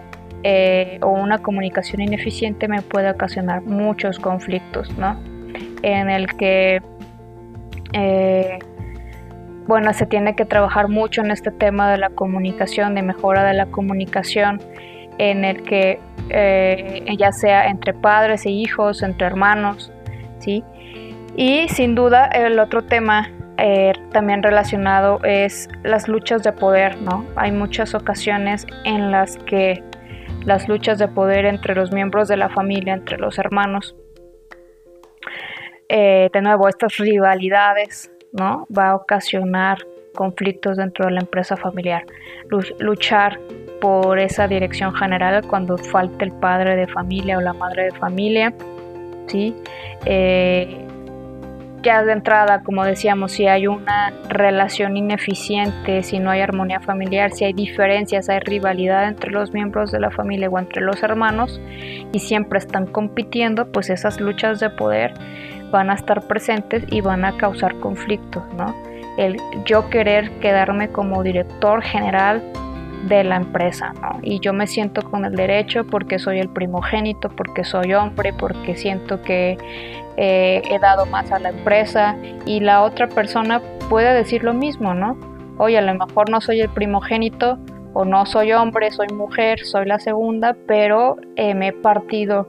eh, 0.43 0.99
o 1.01 1.09
una 1.09 1.39
comunicación 1.39 2.01
ineficiente 2.01 2.67
me 2.67 2.81
puede 2.81 3.09
ocasionar 3.09 3.61
muchos 3.63 4.19
conflictos, 4.19 4.95
¿no? 4.97 5.19
En 5.81 6.09
el 6.09 6.27
que 6.35 6.81
eh, 7.93 8.59
bueno, 9.69 9.93
se 9.93 10.07
tiene 10.07 10.35
que 10.35 10.45
trabajar 10.45 10.87
mucho 10.87 11.21
en 11.21 11.29
este 11.29 11.51
tema 11.51 11.91
de 11.91 11.97
la 11.97 12.09
comunicación, 12.09 12.95
de 12.95 13.03
mejora 13.03 13.43
de 13.43 13.53
la 13.53 13.67
comunicación, 13.67 14.59
en 15.19 15.45
el 15.45 15.61
que 15.61 15.99
eh, 16.29 17.05
ya 17.17 17.31
sea 17.31 17.67
entre 17.67 17.93
padres 17.93 18.47
e 18.47 18.49
hijos, 18.49 19.03
entre 19.03 19.27
hermanos, 19.27 19.91
¿sí? 20.39 20.63
Y 21.35 21.67
sin 21.69 21.93
duda 21.93 22.25
el 22.25 22.57
otro 22.57 22.83
tema 22.83 23.29
eh, 23.57 23.93
también 24.11 24.41
relacionado 24.41 25.19
es 25.23 25.69
las 25.83 26.07
luchas 26.07 26.41
de 26.41 26.51
poder, 26.51 26.99
¿no? 27.01 27.25
Hay 27.35 27.51
muchas 27.51 27.93
ocasiones 27.93 28.65
en 28.85 29.11
las 29.11 29.37
que 29.37 29.83
las 30.49 30.67
luchas 30.67 30.99
de 30.99 31.07
poder 31.07 31.45
entre 31.45 31.75
los 31.75 31.93
miembros 31.93 32.27
de 32.27 32.35
la 32.35 32.49
familia, 32.49 32.93
entre 32.93 33.17
los 33.17 33.39
hermanos, 33.39 33.95
eh, 35.87 36.29
de 36.33 36.41
nuevo, 36.41 36.67
estas 36.67 36.97
rivalidades 36.97 38.11
¿no? 38.31 38.67
Va 38.75 38.89
a 38.89 38.95
ocasionar 38.95 39.77
conflictos 40.15 40.77
dentro 40.77 41.05
de 41.05 41.11
la 41.11 41.21
empresa 41.21 41.55
familiar. 41.55 42.05
Luchar 42.79 43.39
por 43.79 44.19
esa 44.19 44.47
dirección 44.47 44.93
general 44.93 45.45
cuando 45.47 45.77
falte 45.77 46.25
el 46.25 46.33
padre 46.33 46.75
de 46.75 46.87
familia 46.87 47.37
o 47.37 47.41
la 47.41 47.53
madre 47.53 47.85
de 47.85 47.91
familia, 47.91 48.53
¿sí? 49.27 49.55
Eh, 50.05 50.85
ya 51.81 52.03
de 52.03 52.11
entrada, 52.11 52.61
como 52.63 52.83
decíamos, 52.83 53.31
si 53.31 53.47
hay 53.47 53.67
una 53.67 54.13
relación 54.27 54.97
ineficiente, 54.97 56.03
si 56.03 56.19
no 56.19 56.29
hay 56.29 56.41
armonía 56.41 56.79
familiar, 56.79 57.31
si 57.31 57.45
hay 57.45 57.53
diferencias, 57.53 58.29
hay 58.29 58.39
rivalidad 58.39 59.07
entre 59.07 59.31
los 59.31 59.53
miembros 59.53 59.91
de 59.91 59.99
la 59.99 60.11
familia 60.11 60.49
o 60.49 60.59
entre 60.59 60.81
los 60.81 61.01
hermanos 61.03 61.59
y 62.11 62.19
siempre 62.19 62.59
están 62.59 62.85
compitiendo, 62.85 63.71
pues 63.71 63.89
esas 63.89 64.19
luchas 64.19 64.59
de 64.59 64.69
poder 64.69 65.13
van 65.71 65.89
a 65.89 65.93
estar 65.93 66.21
presentes 66.27 66.83
y 66.89 67.01
van 67.01 67.25
a 67.25 67.37
causar 67.37 67.75
conflictos, 67.79 68.43
¿no? 68.55 68.75
El 69.17 69.37
yo 69.65 69.89
querer 69.89 70.31
quedarme 70.39 70.89
como 70.89 71.23
director 71.23 71.81
general 71.81 72.41
de 73.07 73.23
la 73.23 73.37
empresa, 73.37 73.93
¿no? 74.01 74.19
Y 74.21 74.39
yo 74.39 74.53
me 74.53 74.67
siento 74.67 75.01
con 75.01 75.25
el 75.25 75.35
derecho 75.35 75.85
porque 75.85 76.19
soy 76.19 76.39
el 76.39 76.49
primogénito, 76.49 77.29
porque 77.29 77.63
soy 77.63 77.93
hombre, 77.93 78.33
porque 78.33 78.75
siento 78.75 79.21
que 79.21 79.57
eh, 80.17 80.61
he 80.69 80.79
dado 80.79 81.05
más 81.05 81.31
a 81.31 81.39
la 81.39 81.49
empresa 81.49 82.17
y 82.45 82.59
la 82.59 82.81
otra 82.83 83.07
persona 83.07 83.61
puede 83.89 84.13
decir 84.13 84.43
lo 84.43 84.53
mismo, 84.53 84.93
¿no? 84.93 85.17
Oye, 85.57 85.77
a 85.77 85.81
lo 85.81 85.93
mejor 85.93 86.29
no 86.29 86.41
soy 86.41 86.61
el 86.61 86.69
primogénito 86.69 87.57
o 87.93 88.05
no 88.05 88.25
soy 88.25 88.51
hombre, 88.53 88.91
soy 88.91 89.07
mujer, 89.09 89.65
soy 89.65 89.85
la 89.85 89.99
segunda, 89.99 90.55
pero 90.67 91.17
eh, 91.35 91.53
me 91.53 91.69
he 91.69 91.73
partido 91.73 92.47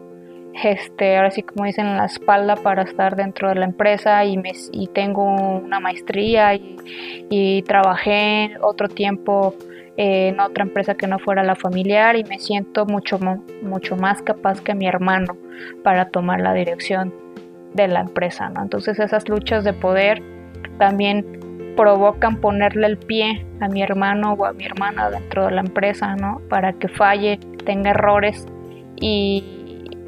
este, 0.63 1.17
ahora 1.17 1.31
sí 1.31 1.43
como 1.43 1.65
dicen, 1.65 1.97
la 1.97 2.07
espalda 2.07 2.57
para 2.57 2.83
estar 2.83 3.17
dentro 3.17 3.49
de 3.49 3.55
la 3.57 3.65
empresa 3.65 4.25
y, 4.25 4.37
me, 4.37 4.53
y 4.73 4.89
tengo 4.89 5.23
una 5.25 5.81
maestría 5.81 6.55
y, 6.55 7.63
trabajé 7.63 8.57
otro 8.63 8.89
tiempo 8.89 9.55
en 10.03 10.41
otra 10.41 10.65
empresa 10.65 10.95
que 10.95 11.07
no 11.07 11.19
fuera 11.19 11.43
la 11.43 11.55
familiar 11.55 12.17
y 12.17 12.25
me 12.25 12.39
siento 12.39 12.87
mucho, 12.87 13.19
mucho 13.63 13.97
más 13.97 14.23
capaz 14.23 14.61
que 14.63 14.75
mi 14.75 14.87
hermano 14.87 15.37
para 15.85 16.09
tomar 16.09 16.41
la 16.41 16.55
dirección 16.55 17.13
de 17.75 17.87
la 17.87 18.01
empresa, 18.01 18.49
¿no? 18.49 18.63
Entonces 18.63 18.99
esas 18.99 19.29
luchas 19.29 19.63
de 19.63 19.75
poder 19.75 20.23
también 20.79 21.75
provocan 21.77 22.41
ponerle 22.41 22.87
el 22.87 22.97
pie 22.97 23.47
a 23.61 23.69
mi 23.69 23.83
hermano 23.83 24.33
o 24.33 24.47
a 24.47 24.55
mi 24.55 24.65
hermana 24.65 25.11
dentro 25.11 25.45
de 25.45 25.51
la 25.53 25.61
empresa, 25.61 26.17
¿no? 26.17 26.41
Para 26.49 26.73
que 26.73 26.89
falle, 26.89 27.39
tenga 27.67 27.91
errores 27.91 28.47
y 28.97 29.61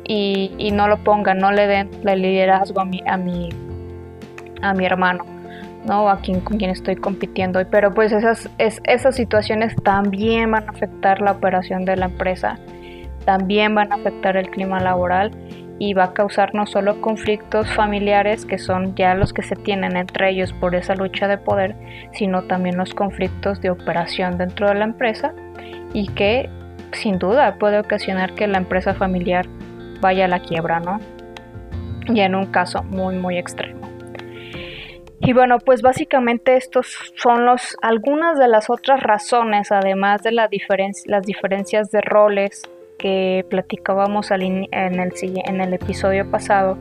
y, 0.05 0.71
no 0.73 0.89
lo 0.89 0.99
pongan, 0.99 1.39
no 1.39 1.53
le 1.53 1.67
den 1.67 1.91
el 2.05 2.23
liderazgo 2.23 2.81
a 2.81 2.85
mi, 2.85 3.03
a 3.07 3.17
mi, 3.17 3.51
a 4.61 4.75
mi 4.75 4.85
hermano, 4.85 5.25
¿no? 5.85 6.09
A 6.09 6.21
quien, 6.21 6.41
con 6.41 6.59
quien 6.59 6.71
estoy 6.71 6.97
compitiendo. 6.97 7.61
Pero 7.71 7.93
pues 7.93 8.13
esas, 8.13 8.51
esas 8.59 9.15
situaciones 9.15 9.75
también 9.83 10.51
van 10.51 10.69
a 10.69 10.73
afectar 10.73 11.21
la 11.21 11.33
operación 11.33 11.85
de 11.85 11.97
la 11.97 12.07
empresa, 12.07 12.59
también 13.25 13.75
van 13.75 13.93
a 13.93 13.97
afectar 13.97 14.37
el 14.37 14.51
clima 14.51 14.81
laboral 14.81 15.31
y 15.79 15.95
va 15.95 16.05
a 16.05 16.13
causar 16.13 16.55
no 16.55 16.67
solo 16.67 17.01
conflictos 17.01 17.69
familiares, 17.75 18.45
que 18.45 18.59
son 18.59 18.95
ya 18.95 19.15
los 19.15 19.33
que 19.33 19.43
se 19.43 19.57
tienen 19.57 19.97
entre 19.97 20.31
ellos 20.31 20.53
por 20.53 20.75
esa 20.75 20.95
lucha 20.95 21.27
de 21.27 21.39
poder, 21.39 21.75
sino 22.13 22.43
también 22.43 22.77
los 22.77 22.95
conflictos 22.95 23.61
de 23.61 23.71
operación 23.71 24.39
dentro 24.39 24.69
de 24.69 24.77
la 24.77 24.85
empresa 24.85 25.35
y 25.93 26.07
que 26.09 26.49
sin 26.93 27.19
duda 27.19 27.57
puede 27.59 27.81
ocasionar 27.81 28.35
que 28.35 28.47
la 28.47 28.59
empresa 28.59 28.95
familiar 28.95 29.47
vaya 30.01 30.27
a 30.27 30.29
la 30.29 30.41
quiebra, 30.41 30.79
¿no? 30.79 31.01
Y 32.07 32.21
en 32.21 32.35
un 32.35 32.47
caso 32.47 32.83
muy, 32.85 33.17
muy 33.17 33.39
extremo. 33.39 33.82
Y 35.25 35.33
bueno, 35.33 35.59
pues 35.59 35.83
básicamente 35.83 36.57
estos 36.57 37.13
son 37.15 37.47
los, 37.47 37.77
algunas 37.81 38.39
de 38.41 38.49
las 38.49 38.69
otras 38.69 39.01
razones, 39.01 39.71
además 39.71 40.23
de 40.23 40.33
la 40.33 40.49
las 41.07 41.25
diferencias 41.25 41.93
de 41.93 42.01
roles 42.01 42.63
que 42.99 43.47
platicábamos 43.49 44.33
en, 44.33 44.67
el, 44.73 45.13
en 45.23 45.61
el 45.61 45.75
episodio 45.75 46.29
pasado. 46.29 46.77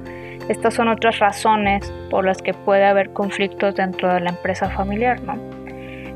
Estas 0.50 0.74
son 0.74 0.88
otras 0.88 1.20
razones 1.20 1.94
por 2.10 2.26
las 2.26 2.42
que 2.42 2.56
puede 2.56 2.86
haber 2.86 3.12
conflictos 3.12 3.76
dentro 3.76 4.12
de 4.12 4.22
la 4.22 4.32
empresa 4.32 4.72
familiar, 4.72 5.22
¿no? 5.22 5.36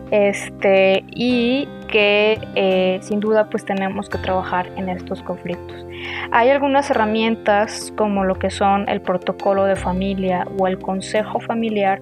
Este, 0.09 1.03
y 1.11 1.67
que 1.87 2.39
eh, 2.55 2.99
sin 3.01 3.19
duda 3.19 3.49
pues 3.49 3.65
tenemos 3.65 4.09
que 4.09 4.17
trabajar 4.17 4.67
en 4.77 4.89
estos 4.89 5.21
conflictos. 5.21 5.85
Hay 6.31 6.49
algunas 6.49 6.89
herramientas 6.89 7.93
como 7.95 8.23
lo 8.23 8.35
que 8.35 8.49
son 8.49 8.87
el 8.89 9.01
protocolo 9.01 9.65
de 9.65 9.75
familia 9.75 10.47
o 10.59 10.67
el 10.67 10.77
consejo 10.79 11.39
familiar 11.39 12.01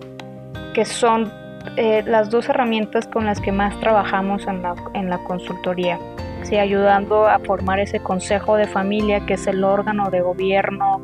que 0.74 0.86
son 0.86 1.32
eh, 1.78 2.04
las 2.06 2.30
dos 2.30 2.50
herramientas 2.50 3.08
con 3.08 3.26
las 3.26 3.40
que 3.40 3.52
más 3.52 3.80
trabajamos 3.80 4.46
en 4.48 4.62
la, 4.62 4.76
en 4.94 5.10
la 5.10 5.18
consultoría. 5.20 6.00
¿sí? 6.44 6.58
ayudando 6.58 7.26
a 7.26 7.40
formar 7.40 7.80
ese 7.80 8.00
consejo 8.00 8.58
de 8.58 8.68
familia 8.68 9.26
que 9.26 9.36
es 9.36 9.48
el 9.48 9.64
órgano 9.64 10.10
de 10.10 10.22
gobierno 10.22 11.02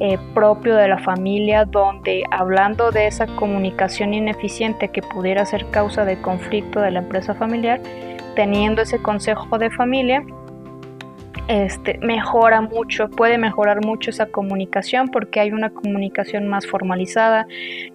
eh, 0.00 0.18
propio 0.34 0.74
de 0.74 0.88
la 0.88 0.98
familia 0.98 1.64
donde 1.64 2.24
hablando 2.30 2.90
de 2.90 3.06
esa 3.06 3.26
comunicación 3.26 4.14
ineficiente 4.14 4.88
que 4.88 5.02
pudiera 5.02 5.46
ser 5.46 5.70
causa 5.70 6.04
de 6.04 6.20
conflicto 6.20 6.80
de 6.80 6.90
la 6.90 7.00
empresa 7.00 7.34
familiar, 7.34 7.80
teniendo 8.34 8.82
ese 8.82 9.00
consejo 9.00 9.58
de 9.58 9.70
familia, 9.70 10.24
este, 11.48 11.98
mejora 11.98 12.60
mucho, 12.60 13.08
puede 13.08 13.38
mejorar 13.38 13.84
mucho 13.84 14.10
esa 14.10 14.26
comunicación 14.26 15.08
porque 15.08 15.40
hay 15.40 15.52
una 15.52 15.70
comunicación 15.70 16.48
más 16.48 16.66
formalizada, 16.66 17.46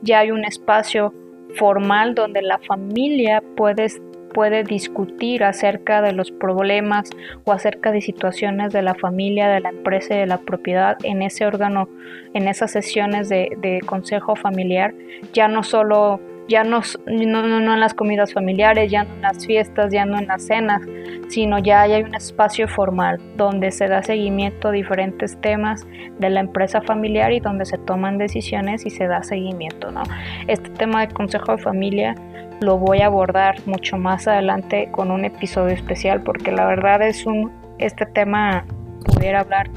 ya 0.02 0.20
hay 0.20 0.32
un 0.32 0.46
espacio 0.46 1.14
formal 1.56 2.14
donde 2.14 2.42
la 2.42 2.60
familia 2.60 3.42
puede 3.56 3.90
puede 4.38 4.64
discutir 4.64 5.44
acerca 5.44 6.02
de 6.02 6.12
los 6.12 6.30
problemas 6.30 7.10
o 7.46 7.52
acerca 7.52 7.92
de 7.92 8.02
situaciones 8.02 8.72
de 8.72 8.84
la 8.84 8.94
familia, 8.94 9.48
de 9.50 9.62
la 9.62 9.70
empresa 9.70 10.14
y 10.14 10.20
de 10.20 10.28
la 10.28 10.38
propiedad 10.38 10.96
en 11.04 11.24
ese 11.24 11.46
órgano, 11.46 11.90
en 12.36 12.48
esas 12.48 12.70
sesiones 12.70 13.30
de, 13.30 13.82
consejo 13.86 14.36
familiar, 14.36 14.94
ya 15.34 15.48
no 15.48 15.64
solo 15.64 16.20
ya 16.48 16.64
no, 16.64 16.82
no, 17.06 17.74
en 17.74 17.80
las 17.80 17.94
comidas 17.94 18.34
familiares, 18.34 18.90
ya 18.90 19.04
no 19.04 19.14
en 19.16 19.22
las 19.22 19.46
fiestas, 19.46 19.92
ya 19.92 20.06
no 20.06 20.18
en 20.18 20.28
las 20.28 20.44
cenas, 20.46 20.82
sino 21.30 21.60
ya 21.60 21.82
hay 21.82 22.04
un 22.04 22.16
espacio 22.16 22.68
formal 22.68 23.20
donde 23.36 23.72
se 23.72 23.88
da 23.88 24.02
seguimiento 24.02 24.70
a 24.70 24.72
diferentes 24.72 25.40
temas 25.42 25.86
de 26.20 26.30
la 26.30 26.40
empresa 26.40 26.82
familiar 26.82 27.34
y 27.34 27.40
donde 27.40 27.66
se 27.66 27.78
toman 27.78 28.18
decisiones 28.18 28.86
y 28.86 28.90
se 28.90 29.08
da 29.08 29.24
seguimiento. 29.24 29.92
¿no? 29.92 30.04
Este 30.48 30.70
tema 30.70 31.06
de 31.06 31.14
consejo 31.14 31.54
de 31.54 31.58
familia 31.58 32.16
lo 32.62 32.78
voy 32.78 33.02
a 33.02 33.08
abordar 33.08 33.56
mucho 33.66 33.98
más 33.98 34.28
adelante 34.28 34.90
con 34.92 35.12
un 35.12 35.26
episodio 35.26 35.76
especial 35.76 36.22
porque 36.24 36.52
la 36.52 36.66
verdad 36.66 37.02
es 37.02 37.26
un 37.26 37.52
este 37.78 38.08
tema 38.08 38.66
pudiera 39.06 39.42
hablar 39.42 39.70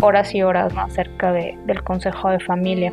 horas 0.00 0.34
y 0.34 0.42
horas 0.42 0.74
acerca 0.76 1.30
de, 1.30 1.56
del 1.66 1.84
consejo 1.84 2.30
de 2.30 2.40
familia 2.40 2.92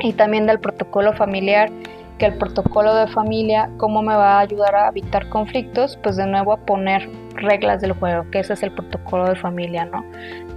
y 0.00 0.12
también 0.12 0.46
del 0.46 0.60
protocolo 0.60 1.12
familiar 1.12 1.70
que 2.18 2.26
el 2.26 2.36
protocolo 2.36 2.94
de 2.94 3.06
familia 3.08 3.70
cómo 3.78 4.02
me 4.02 4.14
va 4.14 4.38
a 4.38 4.40
ayudar 4.40 4.74
a 4.74 4.88
evitar 4.88 5.28
conflictos 5.28 5.98
pues 6.02 6.16
de 6.16 6.26
nuevo 6.26 6.52
a 6.52 6.58
poner 6.58 7.08
reglas 7.34 7.80
del 7.80 7.92
juego 7.92 8.30
que 8.30 8.40
ese 8.40 8.54
es 8.54 8.62
el 8.62 8.72
protocolo 8.72 9.26
de 9.28 9.36
familia 9.36 9.84
no 9.84 10.04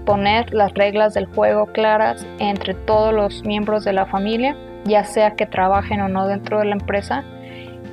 poner 0.05 0.53
las 0.53 0.73
reglas 0.73 1.13
del 1.13 1.27
juego 1.27 1.67
claras 1.67 2.25
entre 2.39 2.73
todos 2.73 3.13
los 3.13 3.43
miembros 3.45 3.85
de 3.85 3.93
la 3.93 4.05
familia 4.05 4.57
ya 4.85 5.03
sea 5.05 5.35
que 5.35 5.45
trabajen 5.45 6.01
o 6.01 6.09
no 6.09 6.27
dentro 6.27 6.59
de 6.59 6.65
la 6.65 6.73
empresa 6.73 7.23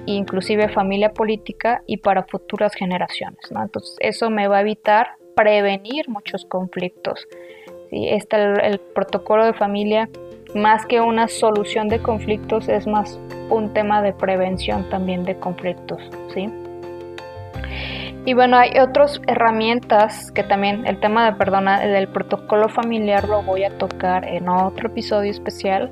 inclusive 0.06 0.68
familia 0.68 1.12
política 1.12 1.82
y 1.86 1.98
para 1.98 2.24
futuras 2.24 2.74
generaciones. 2.74 3.38
Entonces 3.50 3.96
eso 4.00 4.30
me 4.30 4.48
va 4.48 4.58
a 4.58 4.60
evitar 4.62 5.08
prevenir 5.36 6.08
muchos 6.08 6.44
conflictos. 6.44 7.26
¿sí? 7.90 8.08
Este, 8.08 8.36
el, 8.36 8.80
protocolo 8.80 9.44
de 9.44 9.54
familia, 9.54 10.08
más 10.54 10.86
que 10.86 11.00
una 11.00 11.28
solución 11.28 11.88
de 11.88 12.00
conflictos, 12.00 12.68
es 12.68 12.86
más 12.86 13.18
un 13.50 13.72
tema 13.72 14.02
de 14.02 14.12
prevención 14.12 14.88
también 14.88 15.24
de 15.24 15.36
conflictos. 15.36 16.00
¿sí? 16.34 16.48
Y 18.26 18.34
bueno, 18.34 18.58
hay 18.58 18.78
otras 18.78 19.20
herramientas 19.26 20.30
que 20.32 20.42
también 20.42 20.86
el 20.86 21.00
tema 21.00 21.30
de 21.30 21.36
perdona 21.36 21.80
del 21.80 22.08
protocolo 22.08 22.68
familiar 22.68 23.26
lo 23.28 23.42
voy 23.42 23.64
a 23.64 23.70
tocar 23.78 24.26
en 24.26 24.48
otro 24.48 24.88
episodio 24.88 25.30
especial 25.30 25.90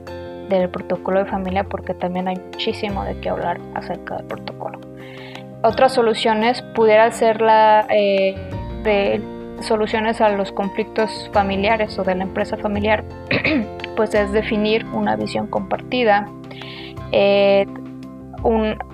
del 0.49 0.68
protocolo 0.68 1.25
de 1.25 1.31
familia 1.31 1.64
porque 1.64 1.94
también 1.94 2.29
hay 2.29 2.37
muchísimo 2.37 3.05
de 3.05 3.18
qué 3.21 3.31
hablar 3.31 3.59
acerca 3.75 4.16
del 4.16 4.27
protocolo. 4.27 4.79
Otras 5.62 5.92
soluciones 5.92 6.62
pudiera 6.75 7.11
ser 7.11 7.40
la 7.40 7.87
eh, 7.90 8.35
de 8.85 9.21
soluciones 9.62 10.21
a 10.21 10.29
los 10.29 10.53
conflictos 10.53 11.31
familiares 11.33 11.99
o 11.99 12.05
de 12.05 12.14
la 12.14 12.25
empresa 12.25 12.57
familiar, 12.57 13.05
pues 13.98 14.14
es 14.14 14.30
definir 14.30 14.87
una 14.92 15.16
visión 15.16 15.48
compartida, 15.48 16.30
eh, 17.11 17.66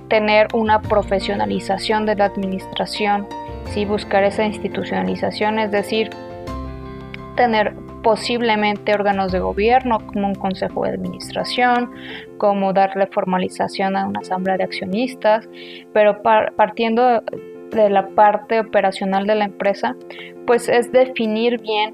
tener 0.08 0.48
una 0.54 0.80
profesionalización 0.80 2.06
de 2.06 2.16
la 2.16 2.24
administración, 2.24 3.26
¿sí? 3.66 3.84
buscar 3.84 4.24
esa 4.24 4.46
institucionalización, 4.46 5.58
es 5.58 5.70
decir, 5.70 6.08
tener 7.36 7.74
posiblemente 8.02 8.94
órganos 8.94 9.30
de 9.30 9.40
gobierno 9.40 9.98
como 10.06 10.26
un 10.26 10.34
consejo 10.36 10.84
de 10.84 10.92
administración, 10.92 11.90
como 12.38 12.72
darle 12.72 13.06
formalización 13.08 13.98
a 13.98 14.06
una 14.06 14.20
asamblea 14.20 14.56
de 14.56 14.64
accionistas, 14.64 15.46
pero 15.92 16.22
partiendo 16.22 17.20
de 17.72 17.90
la 17.90 18.08
parte 18.08 18.58
operacional 18.58 19.26
de 19.26 19.34
la 19.34 19.44
empresa, 19.44 19.96
pues 20.46 20.70
es 20.70 20.90
definir 20.92 21.60
bien 21.60 21.92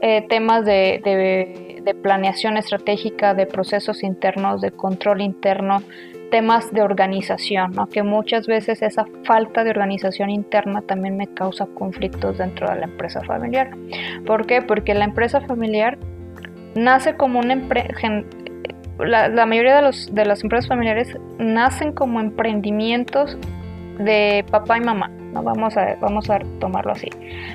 eh, 0.00 0.26
temas 0.28 0.64
de, 0.64 1.82
planeación 2.02 2.56
estratégica, 2.56 3.34
de 3.34 3.46
procesos 3.46 4.02
internos, 4.02 4.60
de 4.60 4.70
control 4.70 5.20
interno, 5.20 5.82
temas 6.30 6.72
de 6.72 6.82
organización, 6.82 7.72
¿no? 7.72 7.86
que 7.86 8.02
muchas 8.02 8.46
veces 8.46 8.82
esa 8.82 9.04
falta 9.24 9.64
de 9.64 9.70
organización 9.70 10.30
interna 10.30 10.82
también 10.82 11.16
me 11.16 11.26
causa 11.28 11.66
conflictos 11.66 12.38
dentro 12.38 12.68
de 12.68 12.76
la 12.76 12.84
empresa 12.84 13.20
familiar. 13.22 13.70
¿Por 14.26 14.46
qué? 14.46 14.62
Porque 14.62 14.94
la 14.94 15.04
empresa 15.04 15.40
familiar 15.42 15.98
nace 16.74 17.16
como 17.16 17.38
una 17.38 17.52
empresa, 17.52 17.88
la, 18.98 19.28
la, 19.28 19.46
mayoría 19.46 19.76
de, 19.76 19.82
los, 19.82 20.12
de 20.14 20.24
las 20.24 20.42
empresas 20.42 20.68
familiares 20.68 21.16
nacen 21.38 21.92
como 21.92 22.20
emprendimientos 22.20 23.36
de 23.98 24.44
papá 24.50 24.78
y 24.78 24.80
mamá. 24.80 25.10
¿No? 25.34 25.42
Vamos, 25.42 25.76
a, 25.76 25.96
vamos 26.00 26.30
a 26.30 26.38
tomarlo 26.60 26.92
así. 26.92 27.08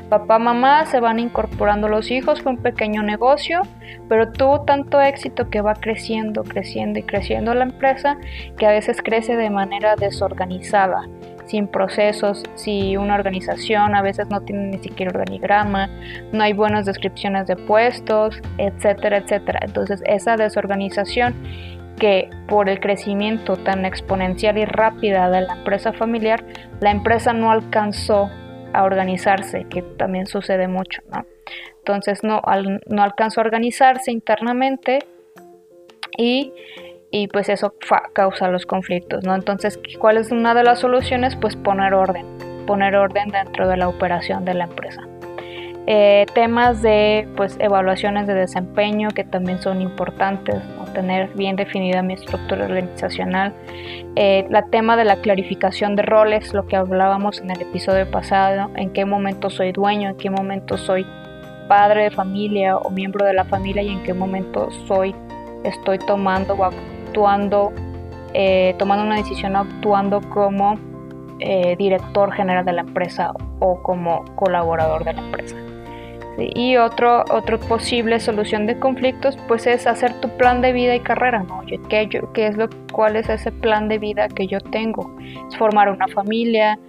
Papá, 0.10 0.38
mamá, 0.38 0.86
se 0.86 1.00
van 1.00 1.20
incorporando 1.20 1.88
los 1.88 2.12
hijos, 2.12 2.42
fue 2.42 2.52
un 2.52 2.60
pequeño 2.60 3.02
negocio, 3.02 3.62
pero 4.08 4.32
tuvo 4.32 4.62
tanto 4.62 5.02
éxito 5.02 5.50
que 5.50 5.62
va 5.62 5.74
creciendo, 5.74 6.44
creciendo 6.44 7.00
y 7.00 7.04
creciendo 7.04 7.54
la 7.54 7.64
empresa, 7.64 8.18
que 8.58 8.68
a 8.68 8.72
veces 8.72 9.02
crece 9.02 9.36
de 9.36 9.50
manera 9.50 9.96
desorganizada 9.96 11.08
sin 11.50 11.68
procesos, 11.68 12.44
si 12.54 12.96
una 12.96 13.16
organización 13.16 13.96
a 13.96 14.04
veces 14.04 14.30
no 14.30 14.42
tiene 14.42 14.68
ni 14.68 14.78
siquiera 14.78 15.10
organigrama, 15.10 15.90
no 16.32 16.44
hay 16.44 16.54
buenas 16.54 16.86
descripciones 16.86 17.48
de 17.48 17.56
puestos, 17.56 18.40
etcétera, 18.60 19.18
etcétera. 19.18 19.60
Entonces 19.64 20.04
esa 20.06 20.36
desorganización 20.38 21.34
que 22.00 22.30
por 22.48 22.70
el 22.70 22.80
crecimiento 22.80 23.58
tan 23.58 23.86
exponencial 23.86 24.58
y 24.58 24.66
rápida 24.66 25.30
de 25.30 25.42
la 25.42 25.54
empresa 25.54 25.94
familiar, 25.94 26.44
la 26.80 26.92
empresa 26.92 27.34
no 27.34 27.52
alcanzó 27.52 28.30
a 28.74 28.84
organizarse, 28.84 29.66
que 29.70 29.82
también 29.82 30.26
sucede 30.26 30.68
mucho, 30.68 31.02
¿no? 31.12 31.26
Entonces 31.80 32.24
no, 32.24 32.42
no 32.88 33.04
alcanzó 33.04 33.42
a 33.42 33.44
organizarse 33.44 34.12
internamente 34.12 35.00
y, 36.18 36.54
y 37.12 37.28
pues 37.28 37.50
eso 37.50 37.74
causa 38.14 38.48
los 38.50 38.66
conflictos, 38.66 39.24
¿no? 39.24 39.36
Entonces, 39.36 39.80
¿cuál 40.00 40.18
es 40.18 40.32
una 40.32 40.54
de 40.54 40.64
las 40.64 40.80
soluciones? 40.80 41.36
Pues 41.36 41.56
poner 41.56 41.94
orden, 41.94 42.26
poner 42.68 42.96
orden 42.96 43.30
dentro 43.30 43.68
de 43.68 43.78
la 43.78 43.90
operación 43.90 44.46
de 44.46 44.54
la 44.54 44.66
empresa. 44.66 45.09
Eh, 45.88 46.26
temas 46.36 46.82
de 46.82 47.28
pues, 47.36 47.58
evaluaciones 47.60 48.28
de 48.28 48.36
desempeño 48.36 49.10
que 49.10 49.24
también 49.24 49.60
son 49.60 49.82
importantes, 49.82 50.56
tener 50.94 51.30
bien 51.36 51.56
definida 51.56 52.02
mi 52.02 52.14
estructura 52.14 52.66
organizacional. 52.66 53.54
Eh, 54.16 54.46
la 54.50 54.64
tema 54.68 54.98
de 54.98 55.06
la 55.06 55.18
clarificación 55.18 55.96
de 55.96 56.04
roles, 56.04 56.54
lo 56.54 56.68
que 56.68 56.76
hablábamos 56.76 57.40
en 57.42 57.52
el 57.52 57.62
episodio 57.62 58.10
pasado, 58.10 58.70
en 58.76 58.92
qué 58.92 59.06
momento 59.06 59.50
soy 59.50 59.72
dueño, 59.72 60.10
en 60.10 60.18
qué 60.18 60.30
momento 60.30 60.78
soy 60.78 61.06
padre 61.68 62.04
de 62.04 62.12
familia 62.12 62.78
o 62.78 62.90
miembro 62.90 63.26
de 63.26 63.34
la 63.34 63.46
familia 63.46 63.82
y 63.82 63.90
en 63.90 64.04
qué 64.04 64.14
momento 64.14 64.70
soy, 64.88 65.16
estoy 65.64 66.00
tomando 66.00 66.54
o 66.56 66.66
actuando, 66.66 67.72
eh, 68.34 68.76
tomando 68.78 69.06
una 69.06 69.16
decisión 69.16 69.56
actuando 69.56 70.22
como 70.30 70.78
director 71.78 72.34
general 72.34 72.66
de 72.66 72.74
la 72.74 72.82
empresa 72.82 73.32
o 73.60 73.82
como 73.82 74.26
colaborador 74.36 75.06
de 75.06 75.14
la 75.14 75.22
empresa. 75.22 75.56
Y 76.56 76.78
otro, 76.78 77.26
otro 77.30 77.60
posible 77.60 78.20
solución 78.20 78.66
de 78.66 78.80
conflictos 78.80 79.38
pues 79.48 79.68
es 79.68 79.88
hacer 79.88 80.14
tu 80.22 80.30
plan 80.38 80.62
de 80.62 80.74
vida 80.74 80.96
y 80.96 81.00
carrera, 81.00 81.44
¿no? 81.44 81.64
¿Qué, 81.90 82.10
qué 82.34 82.48
es 82.48 82.58
lo, 82.58 82.70
¿Cuál 82.92 83.16
es 83.16 83.30
ese 83.30 83.52
plan 83.52 83.88
de 83.88 83.98
vida 83.98 84.28
que 84.28 84.48
yo 84.48 84.60
tengo? 84.60 85.16
Es 85.48 85.58
formar 85.58 85.90
una 85.90 86.08
familia, 86.08 86.80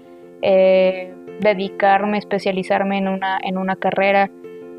eh, 0.43 1.15
dedicarme, 1.41 2.19
especializarme 2.19 2.99
en 2.99 3.09
una, 3.09 3.39
en 3.43 3.59
una 3.59 3.77
carrera, 3.77 4.31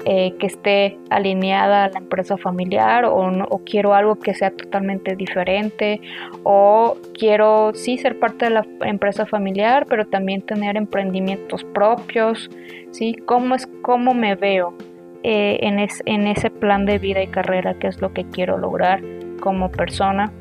eh, 0.06 0.34
que 0.40 0.48
esté 0.48 0.98
alineada 1.12 1.86
a 1.86 1.90
la 1.90 2.00
empresa 2.00 2.36
familiar 2.36 3.06
o, 3.06 3.18
o, 3.18 3.62
quiero 3.64 3.94
algo 3.94 4.16
que 4.16 4.34
sea 4.34 4.50
totalmente 4.50 5.16
diferente 5.16 6.02
o 6.44 6.98
quiero 7.14 7.72
sí 7.76 8.00
ser 8.00 8.18
parte 8.18 8.46
de 8.46 8.52
la 8.52 8.66
empresa 8.82 9.28
familiar 9.28 9.86
pero 9.88 10.08
también 10.08 10.42
tener 10.42 10.76
emprendimientos 10.76 11.64
propios, 11.66 12.50
¿sí? 12.90 13.16
¿Cómo 13.26 13.54
es 13.54 13.68
cómo 13.84 14.16
me 14.16 14.34
veo 14.36 14.74
eh, 15.22 15.60
en, 15.62 15.78
en 15.80 16.28
ese 16.28 16.50
plan 16.50 16.88
de 16.88 16.98
vida 16.98 17.22
y 17.22 17.28
carrera? 17.28 17.76
¿Qué 17.76 17.86
es 17.86 18.02
lo 18.02 18.12
que 18.12 18.24
quiero 18.26 18.58
lograr 18.58 19.02
como 19.40 19.72
persona? 19.72 20.32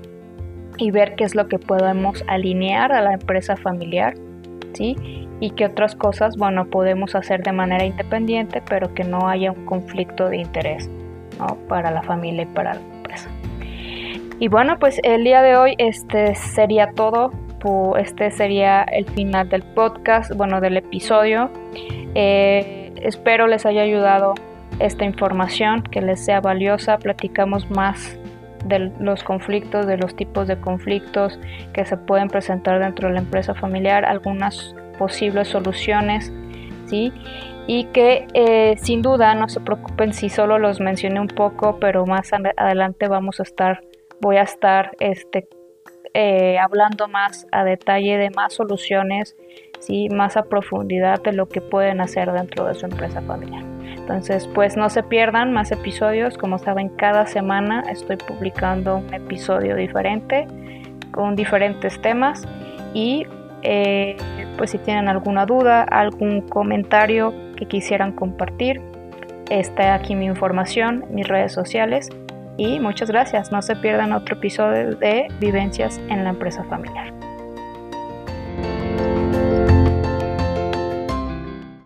Y 0.78 0.90
ver 0.90 1.16
qué 1.16 1.24
es 1.24 1.34
lo 1.34 1.48
que 1.48 1.58
podemos 1.58 2.24
alinear 2.28 2.92
a 2.92 3.02
la 3.02 3.12
empresa 3.12 3.56
familiar, 3.56 4.14
¿sí? 4.72 4.96
Y 5.40 5.50
qué 5.50 5.66
otras 5.66 5.96
cosas, 5.96 6.36
bueno, 6.36 6.66
podemos 6.66 7.14
hacer 7.14 7.42
de 7.42 7.52
manera 7.52 7.84
independiente, 7.84 8.62
pero 8.68 8.92
que 8.94 9.04
no 9.04 9.28
haya 9.28 9.50
un 9.50 9.64
conflicto 9.64 10.28
de 10.28 10.36
interés 10.36 10.88
para 11.68 11.90
la 11.90 12.02
familia 12.02 12.42
y 12.42 12.46
para 12.46 12.74
la 12.74 12.80
empresa. 12.80 13.30
Y 14.38 14.48
bueno, 14.48 14.78
pues 14.78 15.00
el 15.02 15.24
día 15.24 15.42
de 15.42 15.56
hoy 15.56 15.74
este 15.78 16.34
sería 16.34 16.92
todo. 16.92 17.32
Este 17.98 18.30
sería 18.30 18.84
el 18.84 19.04
final 19.04 19.50
del 19.50 19.62
podcast, 19.62 20.32
bueno, 20.34 20.62
del 20.62 20.78
episodio. 20.78 21.50
Eh, 22.14 22.90
espero 23.02 23.46
les 23.46 23.66
haya 23.66 23.82
ayudado 23.82 24.32
esta 24.78 25.04
información, 25.04 25.82
que 25.82 26.00
les 26.00 26.24
sea 26.24 26.40
valiosa. 26.40 26.96
Platicamos 26.96 27.70
más 27.70 28.18
de 28.64 28.90
los 28.98 29.22
conflictos, 29.24 29.86
de 29.86 29.98
los 29.98 30.16
tipos 30.16 30.48
de 30.48 30.58
conflictos 30.58 31.38
que 31.74 31.84
se 31.84 31.98
pueden 31.98 32.28
presentar 32.28 32.78
dentro 32.80 33.08
de 33.08 33.14
la 33.14 33.20
empresa 33.20 33.54
familiar, 33.54 34.06
algunas 34.06 34.74
posibles 35.00 35.48
soluciones, 35.48 36.30
¿sí? 36.84 37.10
Y 37.66 37.84
que 37.86 38.26
eh, 38.34 38.76
sin 38.76 39.00
duda 39.00 39.34
no 39.34 39.48
se 39.48 39.60
preocupen 39.60 40.12
si 40.12 40.28
solo 40.28 40.58
los 40.58 40.78
mencioné 40.78 41.20
un 41.20 41.28
poco, 41.28 41.78
pero 41.80 42.04
más 42.04 42.30
adelante 42.34 43.08
vamos 43.08 43.40
a 43.40 43.44
estar, 43.44 43.80
voy 44.20 44.36
a 44.36 44.42
estar 44.42 44.90
este, 45.00 45.48
eh, 46.12 46.58
hablando 46.58 47.08
más 47.08 47.46
a 47.50 47.64
detalle 47.64 48.18
de 48.18 48.28
más 48.28 48.52
soluciones, 48.52 49.36
¿sí? 49.78 50.10
más 50.10 50.36
a 50.36 50.42
profundidad 50.42 51.22
de 51.22 51.32
lo 51.32 51.48
que 51.48 51.62
pueden 51.62 52.02
hacer 52.02 52.30
dentro 52.32 52.66
de 52.66 52.74
su 52.74 52.84
empresa 52.84 53.22
familiar. 53.22 53.64
Entonces, 53.96 54.46
pues 54.54 54.76
no 54.76 54.90
se 54.90 55.02
pierdan 55.02 55.52
más 55.54 55.72
episodios. 55.72 56.36
Como 56.36 56.58
saben, 56.58 56.90
cada 56.90 57.26
semana 57.26 57.84
estoy 57.88 58.16
publicando 58.16 58.96
un 58.96 59.14
episodio 59.14 59.76
diferente 59.76 60.46
con 61.12 61.36
diferentes 61.36 61.98
temas 62.02 62.46
y 62.92 63.24
eh, 63.62 64.16
pues 64.56 64.70
si 64.70 64.78
tienen 64.78 65.08
alguna 65.08 65.46
duda, 65.46 65.82
algún 65.82 66.42
comentario 66.42 67.34
que 67.56 67.66
quisieran 67.66 68.12
compartir, 68.12 68.80
está 69.50 69.94
aquí 69.94 70.14
mi 70.14 70.26
información, 70.26 71.04
mis 71.10 71.26
redes 71.26 71.52
sociales 71.52 72.08
y 72.56 72.78
muchas 72.80 73.10
gracias. 73.10 73.52
No 73.52 73.62
se 73.62 73.76
pierdan 73.76 74.12
otro 74.12 74.36
episodio 74.36 74.96
de 74.96 75.28
Vivencias 75.40 75.98
en 76.08 76.24
la 76.24 76.30
empresa 76.30 76.64
familiar. 76.64 77.29